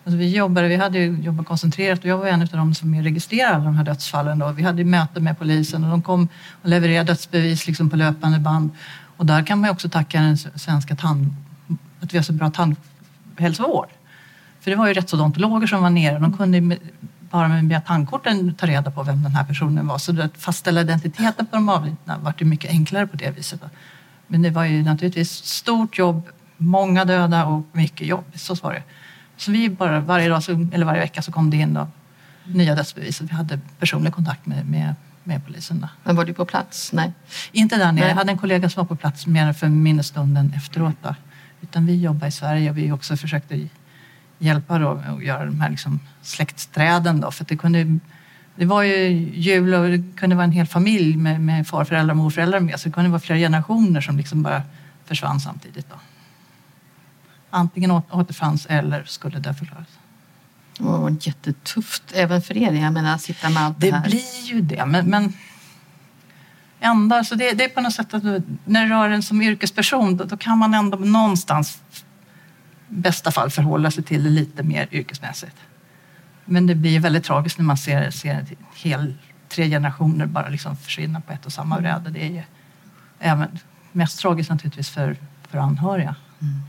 Alltså 0.05 0.17
vi, 0.17 0.35
jobbade, 0.35 0.67
vi 0.67 0.75
hade 0.75 0.99
jobbat 0.99 1.45
koncentrerat 1.45 1.99
och 1.99 2.05
jag 2.05 2.17
var 2.17 2.27
en 2.27 2.41
av 2.41 2.47
de 2.47 2.75
som 2.75 2.95
registrerade 2.95 3.55
alla 3.55 3.63
de 3.63 3.75
här 3.75 3.83
dödsfallen. 3.83 4.39
Då. 4.39 4.51
Vi 4.51 4.63
hade 4.63 4.83
möten 4.83 5.23
med 5.23 5.39
polisen 5.39 5.83
och 5.83 5.89
de 5.89 6.01
kom 6.01 6.27
och 6.61 6.69
levererade 6.69 7.11
dödsbevis 7.11 7.67
liksom 7.67 7.89
på 7.89 7.95
löpande 7.95 8.39
band. 8.39 8.69
Och 9.17 9.25
där 9.25 9.45
kan 9.45 9.59
man 9.59 9.69
också 9.69 9.89
tacka 9.89 10.21
den 10.21 10.37
svenska 10.37 10.95
tand, 10.95 11.35
att 12.01 12.13
vi 12.13 12.17
har 12.17 12.23
så 12.23 12.33
bra 12.33 12.51
tandhälsovård. 12.51 13.89
För 14.59 14.71
det 14.71 14.77
var 14.77 14.87
ju 14.87 14.93
rättsodontologer 14.93 15.67
som 15.67 15.81
var 15.81 15.89
nere. 15.89 16.19
De 16.19 16.37
kunde 16.37 16.77
bara 17.33 17.47
med 17.47 17.85
tandkorten 17.85 18.53
ta 18.53 18.65
reda 18.67 18.91
på 18.91 19.03
vem 19.03 19.23
den 19.23 19.35
här 19.35 19.43
personen 19.43 19.87
var. 19.87 19.97
Så 19.97 20.21
att 20.21 20.37
fastställa 20.37 20.81
identiteten 20.81 21.45
på 21.45 21.55
de 21.55 21.69
avlidna 21.69 22.17
var 22.17 22.33
det 22.37 22.45
mycket 22.45 22.71
enklare 22.71 23.07
på 23.07 23.17
det 23.17 23.31
viset. 23.31 23.61
Men 24.27 24.41
det 24.41 24.49
var 24.49 24.63
ju 24.63 24.83
naturligtvis 24.83 25.31
stort 25.31 25.97
jobb, 25.97 26.29
många 26.57 27.05
döda 27.05 27.45
och 27.45 27.63
mycket 27.71 28.07
jobb. 28.07 28.25
Så 28.35 28.55
var 28.55 28.73
det. 28.73 28.83
Så 29.37 29.51
vi 29.51 29.69
bara 29.69 29.99
varje 29.99 30.29
dag, 30.29 30.43
eller 30.73 30.85
varje 30.85 31.01
vecka 31.01 31.21
så 31.21 31.31
kom 31.31 31.49
det 31.49 31.57
in 31.57 31.73
då, 31.73 31.87
nya 32.45 32.75
dödsbevis. 32.75 33.21
Vi 33.21 33.33
hade 33.33 33.59
personlig 33.79 34.13
kontakt 34.13 34.45
med, 34.45 34.65
med, 34.65 34.95
med 35.23 35.45
polisen. 35.45 35.79
Då. 35.81 35.87
Men 36.03 36.15
var 36.15 36.25
du 36.25 36.33
på 36.33 36.45
plats? 36.45 36.93
Nej. 36.93 37.11
Inte 37.51 37.77
där 37.77 37.91
nere. 37.91 38.07
Jag 38.07 38.15
hade 38.15 38.31
en 38.31 38.37
kollega 38.37 38.69
som 38.69 38.81
var 38.81 38.87
på 38.87 38.95
plats 38.95 39.27
mer 39.27 39.53
för 39.53 39.67
minnesstunden 39.67 40.53
efteråt. 40.55 40.95
Då. 41.01 41.15
Utan 41.61 41.85
vi 41.85 42.01
jobbar 42.01 42.27
i 42.27 42.31
Sverige 42.31 42.69
och 42.69 42.77
vi 42.77 42.91
också 42.91 43.17
försökte 43.17 43.67
hjälpa 44.39 44.79
då 44.79 44.91
att 44.91 45.23
göra 45.23 45.45
de 45.45 45.61
här 45.61 45.69
liksom 45.69 45.99
släktträden. 46.21 47.21
Då, 47.21 47.31
för 47.31 47.45
det, 47.45 47.57
kunde, 47.57 47.99
det 48.55 48.65
var 48.65 48.81
ju 48.81 49.07
jul 49.33 49.73
och 49.73 49.89
det 49.89 50.03
kunde 50.15 50.35
vara 50.35 50.43
en 50.43 50.51
hel 50.51 50.67
familj 50.67 51.17
med, 51.17 51.41
med 51.41 51.67
farföräldrar 51.67 52.13
och 52.13 52.17
morföräldrar 52.17 52.59
med. 52.59 52.79
Så 52.79 52.89
det 52.89 52.93
kunde 52.93 53.09
vara 53.09 53.19
flera 53.19 53.39
generationer 53.39 54.01
som 54.01 54.17
liksom 54.17 54.43
bara 54.43 54.61
försvann 55.05 55.39
samtidigt. 55.39 55.89
Då 55.89 55.95
antingen 57.53 57.91
återfanns 57.91 58.65
eller 58.65 59.03
skulle. 59.03 59.39
Det 60.77 60.83
var 60.83 61.15
jättetufft 61.21 62.03
även 62.13 62.41
för 62.41 62.57
er. 62.57 62.71
Jag 62.71 62.93
menar, 62.93 63.17
sitta 63.17 63.49
med 63.49 63.63
allt 63.63 63.79
det, 63.79 63.91
det 63.91 63.97
här. 63.97 64.03
blir 64.03 64.43
ju 64.43 64.61
det, 64.61 64.85
men, 64.85 65.05
men 65.05 65.33
ändå, 66.79 67.15
alltså 67.15 67.35
det, 67.35 67.51
det 67.51 67.63
är 67.63 67.69
på 67.69 67.81
något 67.81 67.93
sätt 67.93 68.13
att 68.13 68.23
du, 68.23 68.41
när 68.65 68.85
du 68.85 68.89
rör 68.89 69.09
en 69.09 69.23
som 69.23 69.41
yrkesperson 69.41 70.17
då, 70.17 70.23
då, 70.23 70.37
kan 70.37 70.57
man 70.57 70.73
ändå 70.73 70.97
någonstans 70.97 71.81
bästa 72.93 73.31
fall 73.31 73.49
förhålla 73.49 73.91
sig 73.91 74.03
till 74.03 74.23
det 74.23 74.29
lite 74.29 74.63
mer 74.63 74.87
yrkesmässigt. 74.91 75.55
Men 76.45 76.67
det 76.67 76.75
blir 76.75 76.99
väldigt 76.99 77.23
tragiskt 77.23 77.57
när 77.57 77.65
man 77.65 77.77
ser, 77.77 78.11
ser 78.11 78.45
hel, 78.75 79.13
tre 79.49 79.69
generationer 79.69 80.25
bara 80.25 80.49
liksom 80.49 80.77
försvinna 80.77 81.21
på 81.21 81.33
ett 81.33 81.45
och 81.45 81.53
samma 81.53 81.79
bräde. 81.79 82.09
Det 82.09 82.23
är 82.25 82.31
ju 82.31 82.41
även, 83.19 83.59
mest 83.91 84.19
tragiskt 84.19 84.49
naturligtvis 84.49 84.89
för, 84.89 85.17
för 85.49 85.57
anhöriga. 85.57 86.15
Mm. 86.41 86.59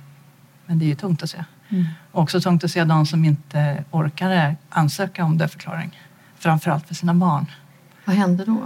Men 0.66 0.78
det 0.78 0.84
är 0.84 0.88
ju 0.88 0.94
tungt 0.94 1.22
att 1.22 1.30
se. 1.30 1.44
Mm. 1.68 1.86
Också 2.12 2.40
tungt 2.40 2.64
att 2.64 2.70
se 2.70 2.84
de 2.84 3.06
som 3.06 3.24
inte 3.24 3.84
orkade 3.90 4.56
ansöka 4.68 5.24
om 5.24 5.38
dödförklaring. 5.38 6.00
Framförallt 6.38 6.86
för 6.86 6.94
sina 6.94 7.14
barn. 7.14 7.46
Vad 8.04 8.16
hände 8.16 8.44
då? 8.44 8.62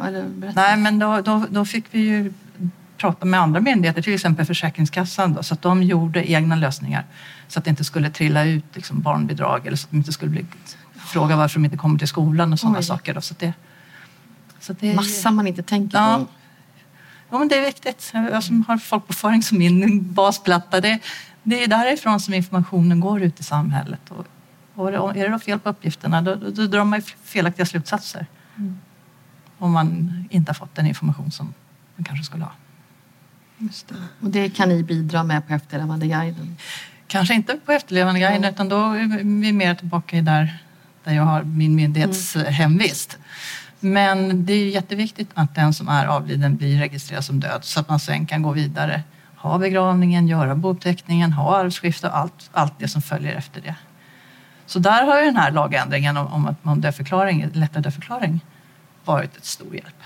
Nej, 0.55 0.77
men 0.77 0.99
då, 0.99 1.21
då, 1.21 1.47
då 1.51 1.65
fick 1.65 1.85
vi 1.91 2.01
ju 2.01 2.33
prata 2.97 3.27
med 3.27 3.41
andra 3.41 3.61
myndigheter, 3.61 4.03
till 4.03 4.15
exempel 4.15 4.47
Försäkringskassan, 4.47 5.35
då, 5.35 5.43
så 5.43 5.55
att 5.55 5.63
de 5.63 5.83
gjorde 5.83 6.31
egna 6.31 6.57
lösningar. 6.57 7.05
Så 7.49 7.59
att 7.59 7.65
det 7.65 7.71
inte 7.71 7.85
skulle 7.85 8.11
trilla 8.11 8.45
ut 8.45 8.65
liksom, 8.75 9.01
barnbidrag 9.01 9.67
eller 9.67 9.77
så 9.77 9.87
att 9.87 9.91
de 9.91 9.97
inte 9.97 10.13
skulle 10.13 10.31
bli 10.31 10.47
fråga 10.99 11.37
varför 11.37 11.59
de 11.61 11.65
inte 11.65 11.77
kommer 11.77 11.99
till 11.99 12.09
skolan 12.09 12.53
och 12.53 12.61
sådana 12.61 12.83
saker. 12.83 13.15
Då, 13.15 13.21
så 13.21 13.35
det, 13.39 13.53
så 14.61 14.73
det, 14.73 14.95
Massa 14.95 15.31
man 15.31 15.47
inte 15.47 15.63
tänker 15.63 15.99
ja, 15.99 16.19
på. 16.19 16.27
Ja, 17.31 17.39
men 17.39 17.49
det 17.49 17.57
är 17.59 17.65
viktigt. 17.65 18.11
Jag 18.13 18.45
som 18.45 18.65
har 18.69 18.79
folkbokföring 18.79 19.43
som 19.43 19.59
min 19.59 20.13
basplatta, 20.13 20.81
det, 20.81 20.99
det 21.43 21.65
är 21.65 21.69
därifrån 21.69 22.21
som 22.21 22.35
informationen 22.35 23.01
går 23.01 23.23
ut 23.23 23.41
i 23.41 23.43
samhället. 23.43 24.01
Och, 24.09 24.27
och 24.75 25.17
är 25.17 25.25
det 25.25 25.29
då 25.29 25.39
fel 25.39 25.59
på 25.59 25.69
uppgifterna, 25.69 26.23
då, 26.23 26.35
då, 26.35 26.51
då 26.51 26.67
drar 26.67 26.85
man 26.85 27.03
felaktiga 27.25 27.67
slutsatser. 27.67 28.27
Mm. 28.57 28.79
Om 29.59 29.73
man 29.73 30.25
inte 30.31 30.51
har 30.51 30.55
fått 30.55 30.75
den 30.75 30.87
information 30.87 31.31
som 31.31 31.55
man 31.97 32.05
kanske 32.05 32.25
skulle 32.25 32.45
ha. 32.45 32.53
Just 33.59 33.89
det. 33.89 33.95
Och 34.21 34.31
det 34.31 34.51
kan 34.51 34.69
ni 34.69 34.83
bidra 34.83 35.23
med 35.25 35.49
på 35.49 35.55
Efterlevandeguiden? 35.55 36.57
Kanske 37.09 37.35
inte 37.35 37.59
på 37.65 37.73
Efterlevandeguiden, 37.73 38.37
mm. 38.37 38.51
utan 38.51 38.69
då 38.69 38.77
är 38.77 39.25
vi 39.25 39.53
mer 39.53 39.75
tillbaka 39.75 40.17
i 40.17 40.21
där, 40.21 40.59
där 41.05 41.13
jag 41.13 41.23
har 41.23 41.43
min 41.43 41.75
myndighets 41.75 42.37
mm. 42.37 42.53
hemvist. 42.53 43.19
Men 43.81 44.47
det 44.47 44.53
är 44.53 44.69
jätteviktigt 44.69 45.31
att 45.35 45.55
den 45.55 45.75
som 45.75 45.89
är 45.89 46.07
avliden 46.07 46.57
blir 46.57 46.79
registrerad 46.79 47.25
som 47.25 47.41
död 47.41 47.65
så 47.65 47.81
att 47.81 47.89
man 47.89 48.01
sen 48.01 48.27
kan 48.27 48.43
gå 48.43 48.53
vidare. 48.53 49.03
Ha 49.37 49.59
begravningen, 49.59 50.29
göra 50.29 50.55
bouppteckningen, 50.55 51.33
ha 51.33 51.57
arvsskifte 51.57 52.09
och 52.09 52.17
allt, 52.17 52.51
allt 52.53 52.79
det 52.79 52.89
som 52.89 53.03
följer 53.03 53.35
efter 53.35 53.61
det. 53.61 53.75
Så 54.67 54.79
där 54.79 55.07
har 55.07 55.19
ju 55.19 55.25
den 55.25 55.37
här 55.37 55.51
lagändringen 55.51 56.17
om, 56.17 56.57
om 56.63 56.81
dödförklaring, 56.81 57.49
lättare 57.53 57.83
dödförklaring 57.83 58.41
varit 59.05 59.37
ett 59.37 59.45
stor 59.45 59.75
hjälp. 59.75 60.03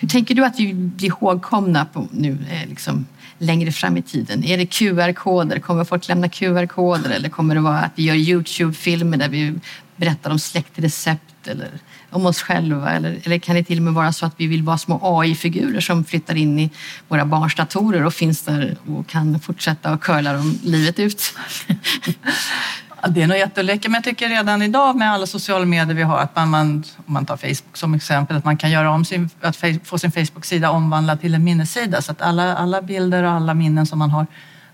Hur 0.00 0.08
tänker 0.08 0.34
du 0.34 0.44
att 0.44 0.60
vi 0.60 0.74
blir 0.74 1.08
ihågkomna 1.08 1.84
på 1.84 2.08
nu 2.10 2.38
eh, 2.50 2.68
liksom, 2.68 3.06
längre 3.38 3.72
fram 3.72 3.96
i 3.96 4.02
tiden? 4.02 4.44
Är 4.44 4.58
det 4.58 4.66
QR-koder? 4.66 5.58
Kommer 5.58 5.84
folk 5.84 6.08
lämna 6.08 6.28
QR-koder 6.28 7.10
eller 7.10 7.28
kommer 7.28 7.54
det 7.54 7.60
vara 7.60 7.78
att 7.78 7.92
vi 7.94 8.02
gör 8.02 8.14
Youtube-filmer 8.14 9.16
där 9.16 9.28
vi 9.28 9.54
berättar 9.96 10.30
om 10.30 10.38
släktrecept 10.38 11.48
eller 11.48 11.70
om 12.10 12.26
oss 12.26 12.42
själva? 12.42 12.90
Eller, 12.90 13.20
eller 13.24 13.38
kan 13.38 13.56
det 13.56 13.64
till 13.64 13.78
och 13.78 13.84
med 13.84 13.94
vara 13.94 14.12
så 14.12 14.26
att 14.26 14.34
vi 14.36 14.46
vill 14.46 14.62
vara 14.62 14.78
små 14.78 15.00
AI-figurer 15.02 15.80
som 15.80 16.04
flyttar 16.04 16.34
in 16.34 16.58
i 16.58 16.70
våra 17.08 17.24
barns 17.24 17.54
datorer 17.54 18.04
och 18.04 18.14
finns 18.14 18.42
där 18.42 18.76
och 18.86 19.06
kan 19.06 19.40
fortsätta 19.40 19.92
och 19.92 20.02
curla 20.02 20.32
dem 20.32 20.58
livet 20.62 20.98
ut? 20.98 21.34
Det 23.08 23.22
är 23.22 23.26
nog 23.26 23.38
jätteläckert, 23.38 23.90
men 23.90 23.94
jag 23.94 24.04
tycker 24.04 24.28
redan 24.28 24.62
idag 24.62 24.96
med 24.96 25.12
alla 25.12 25.26
sociala 25.26 25.64
medier 25.64 25.94
vi 25.94 26.02
har, 26.02 26.18
att 26.18 26.36
man, 26.36 26.50
man, 26.50 26.84
om 27.06 27.12
man 27.12 27.26
tar 27.26 27.36
Facebook 27.36 27.76
som 27.76 27.94
exempel, 27.94 28.36
att 28.36 28.44
man 28.44 28.56
kan 28.56 28.70
göra 28.70 28.90
om 28.90 29.04
sin, 29.04 29.30
att 29.40 29.56
få 29.84 29.98
sin 29.98 30.12
Facebook-sida 30.12 30.70
omvandlad 30.70 31.20
till 31.20 31.34
en 31.34 31.44
minnessida 31.44 32.02
så 32.02 32.12
att 32.12 32.22
alla, 32.22 32.56
alla 32.56 32.82
bilder 32.82 33.22
och 33.22 33.30
alla 33.30 33.54
minnen 33.54 33.86
som 33.86 33.98
man 33.98 34.10
har, 34.10 34.26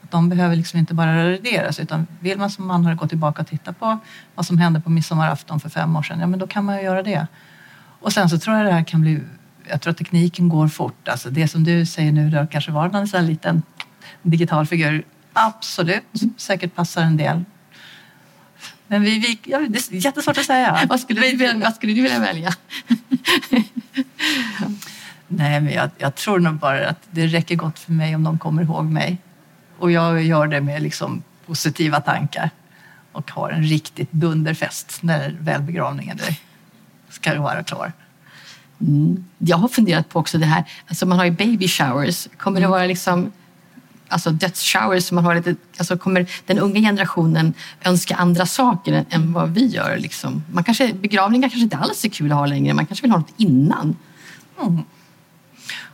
att 0.02 0.10
de 0.10 0.28
behöver 0.28 0.56
liksom 0.56 0.78
inte 0.78 0.94
bara 0.94 1.32
raderas 1.32 1.80
utan 1.80 2.06
vill 2.20 2.38
man 2.38 2.50
som 2.50 2.70
anhörig 2.70 2.98
gå 2.98 3.08
tillbaka 3.08 3.42
och 3.42 3.48
titta 3.48 3.72
på 3.72 3.98
vad 4.34 4.46
som 4.46 4.58
hände 4.58 4.80
på 4.80 4.90
midsommarafton 4.90 5.60
för 5.60 5.68
fem 5.68 5.96
år 5.96 6.02
sedan, 6.02 6.20
ja 6.20 6.26
men 6.26 6.38
då 6.38 6.46
kan 6.46 6.64
man 6.64 6.76
ju 6.76 6.82
göra 6.82 7.02
det. 7.02 7.26
Och 8.00 8.12
sen 8.12 8.28
så 8.28 8.38
tror 8.38 8.56
jag 8.56 8.66
det 8.66 8.72
här 8.72 8.84
kan 8.84 9.00
bli, 9.00 9.20
jag 9.70 9.80
tror 9.80 9.90
att 9.90 9.98
tekniken 9.98 10.48
går 10.48 10.68
fort, 10.68 11.08
alltså 11.08 11.30
det 11.30 11.48
som 11.48 11.64
du 11.64 11.86
säger 11.86 12.12
nu, 12.12 12.30
det 12.30 12.38
har 12.38 12.46
kanske 12.46 12.72
varit 12.72 12.94
en 12.94 13.08
sån 13.08 13.26
liten 13.26 13.62
digital 14.22 14.66
figur, 14.66 15.04
absolut, 15.32 16.04
säkert 16.36 16.74
passar 16.74 17.02
en 17.02 17.16
del 17.16 17.44
men 18.88 19.02
vi, 19.02 19.18
vi, 19.18 19.38
ja, 19.44 19.58
det 19.58 19.78
är 19.78 19.94
jättesvårt 19.94 20.38
att 20.38 20.44
säga. 20.44 20.80
vad, 20.88 21.00
skulle 21.00 21.20
du, 21.20 21.58
vad 21.58 21.74
skulle 21.74 21.92
du 21.92 22.02
vilja 22.02 22.20
välja? 22.20 22.54
Nej, 25.28 25.60
men 25.60 25.72
jag, 25.72 25.90
jag, 25.98 26.14
tror 26.14 26.38
nog 26.38 26.54
bara 26.54 26.88
att 26.88 27.02
det 27.10 27.26
räcker 27.26 27.56
gott 27.56 27.78
för 27.78 27.92
mig 27.92 28.14
om 28.14 28.24
de 28.24 28.38
kommer 28.38 28.62
ihåg 28.62 28.84
mig. 28.84 29.18
Och 29.78 29.90
jag 29.90 30.22
gör 30.22 30.46
det 30.46 30.60
med 30.60 30.82
liksom 30.82 31.22
positiva 31.46 32.00
tankar 32.00 32.50
och 33.12 33.30
har 33.30 33.50
en 33.50 33.62
riktigt 33.62 34.12
dunderfest 34.12 35.02
när 35.02 35.36
väl 35.40 35.62
begravningen 35.62 36.18
ska 37.10 37.40
vara 37.40 37.62
klar. 37.62 37.92
Mm. 38.80 39.24
Jag 39.38 39.56
har 39.56 39.68
funderat 39.68 40.08
på 40.08 40.18
också 40.18 40.38
det 40.38 40.46
här, 40.46 40.64
alltså 40.86 41.06
man 41.06 41.18
har 41.18 41.24
ju 41.24 41.30
baby 41.30 41.68
showers. 41.68 42.28
Kommer 42.36 42.60
det 42.60 42.66
mm. 42.66 42.70
vara 42.70 42.86
liksom 42.86 43.32
alltså 44.08 44.30
dödsshowers 44.30 45.04
som 45.04 45.14
man 45.14 45.24
har 45.24 45.34
lite, 45.34 45.54
alltså 45.76 45.98
kommer 45.98 46.26
den 46.46 46.58
unga 46.58 46.80
generationen 46.80 47.54
önska 47.84 48.16
andra 48.16 48.46
saker 48.46 49.04
än, 49.10 49.32
vad 49.32 49.50
vi 49.50 49.66
gör? 49.66 49.96
Liksom. 49.96 50.44
Man 50.52 50.64
kanske, 50.64 50.92
begravningar 50.92 51.48
kanske 51.48 51.64
inte 51.64 51.76
alls 51.76 52.04
är 52.04 52.08
kul 52.08 52.32
att 52.32 52.38
ha 52.38 52.46
längre, 52.46 52.74
man 52.74 52.86
kanske 52.86 53.02
vill 53.02 53.10
ha 53.10 53.18
något 53.18 53.34
innan. 53.36 53.96
Mm. 54.62 54.82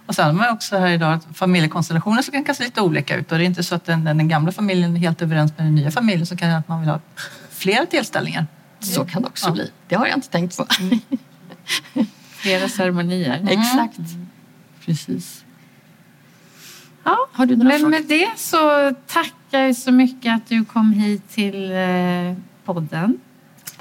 Och 0.06 0.14
sen 0.14 0.26
har 0.26 0.32
man 0.32 0.50
också 0.50 0.76
här 0.76 0.88
idag 0.88 1.12
att 1.12 1.26
familjekonstellationer 1.36 2.44
kan 2.44 2.54
se 2.54 2.64
lite 2.64 2.80
olika 2.80 3.16
ut 3.16 3.32
och 3.32 3.38
det 3.38 3.44
är 3.44 3.46
inte 3.46 3.62
så 3.62 3.74
att 3.74 3.84
den, 3.84 4.04
den 4.04 4.28
gamla 4.28 4.52
familjen 4.52 4.96
är 4.96 5.00
helt 5.00 5.22
överens 5.22 5.52
med 5.56 5.66
den 5.66 5.74
nya 5.74 5.90
familjen 5.90 6.26
så 6.26 6.36
kan 6.36 6.48
det 6.48 6.56
att 6.56 6.68
man 6.68 6.80
vill 6.80 6.88
ha 6.88 7.00
fler 7.50 7.86
tillställningar. 7.86 8.46
Så 8.80 9.04
kan 9.04 9.22
det 9.22 9.28
också 9.28 9.46
ja. 9.46 9.52
bli. 9.52 9.70
Det 9.88 9.94
har 9.94 10.06
jag 10.06 10.16
inte 10.16 10.28
tänkt 10.28 10.56
på. 10.56 10.66
Mm. 10.80 11.00
Flera 12.30 12.68
ceremonier. 12.68 13.38
Mm. 13.38 13.60
Exakt. 13.60 13.98
Precis. 14.84 15.43
Ja, 17.04 17.16
har 17.32 17.46
du 17.46 17.56
några 17.56 17.68
men 17.68 17.78
frågor? 17.78 17.90
med 17.90 18.04
det 18.04 18.30
så 18.36 18.92
tackar 19.06 19.60
jag 19.60 19.76
så 19.76 19.92
mycket 19.92 20.34
att 20.34 20.46
du 20.48 20.64
kom 20.64 20.92
hit 20.92 21.30
till 21.30 21.72
eh, 21.72 22.34
podden. 22.64 23.20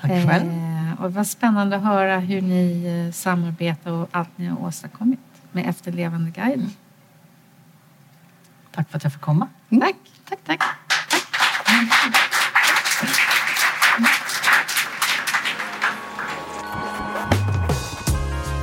Tack 0.02 0.12
själv. 0.12 0.50
Eh, 0.52 1.02
och 1.02 1.10
det 1.10 1.16
var 1.16 1.24
spännande 1.24 1.76
att 1.76 1.84
höra 1.84 2.20
hur 2.20 2.42
ni 2.42 2.86
eh, 3.08 3.14
samarbetar 3.14 3.92
och 3.92 4.10
allt 4.12 4.30
ni 4.36 4.46
har 4.46 4.62
åstadkommit 4.66 5.20
med 5.52 5.70
Efterlevandeguiden. 5.70 6.54
Mm. 6.54 6.70
Tack 8.72 8.90
för 8.90 8.98
att 8.98 9.04
jag 9.04 9.14
fick 9.14 9.22
komma. 9.22 9.48
Tack, 9.70 9.96
tack, 10.30 10.40
tack. 10.46 10.60
tack. 10.60 10.70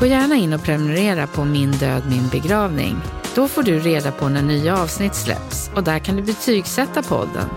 Gå 0.00 0.06
gärna 0.06 0.34
in 0.34 0.52
och 0.52 0.62
prenumerera 0.62 1.26
på 1.26 1.44
Min 1.44 1.72
död, 1.72 2.02
min 2.10 2.28
begravning 2.28 2.96
då 3.34 3.48
får 3.48 3.62
du 3.62 3.78
reda 3.78 4.12
på 4.12 4.28
när 4.28 4.42
nya 4.42 4.78
avsnitt 4.78 5.14
släpps 5.14 5.70
och 5.74 5.84
där 5.84 5.98
kan 5.98 6.16
du 6.16 6.22
betygsätta 6.22 7.02
podden. 7.02 7.48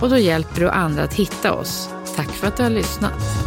Och 0.00 0.10
då 0.10 0.18
hjälper 0.18 0.60
du 0.60 0.68
andra 0.68 1.02
att 1.02 1.14
hitta 1.14 1.52
oss. 1.52 1.88
Tack 2.16 2.28
för 2.28 2.46
att 2.46 2.56
du 2.56 2.62
har 2.62 2.70
lyssnat. 2.70 3.39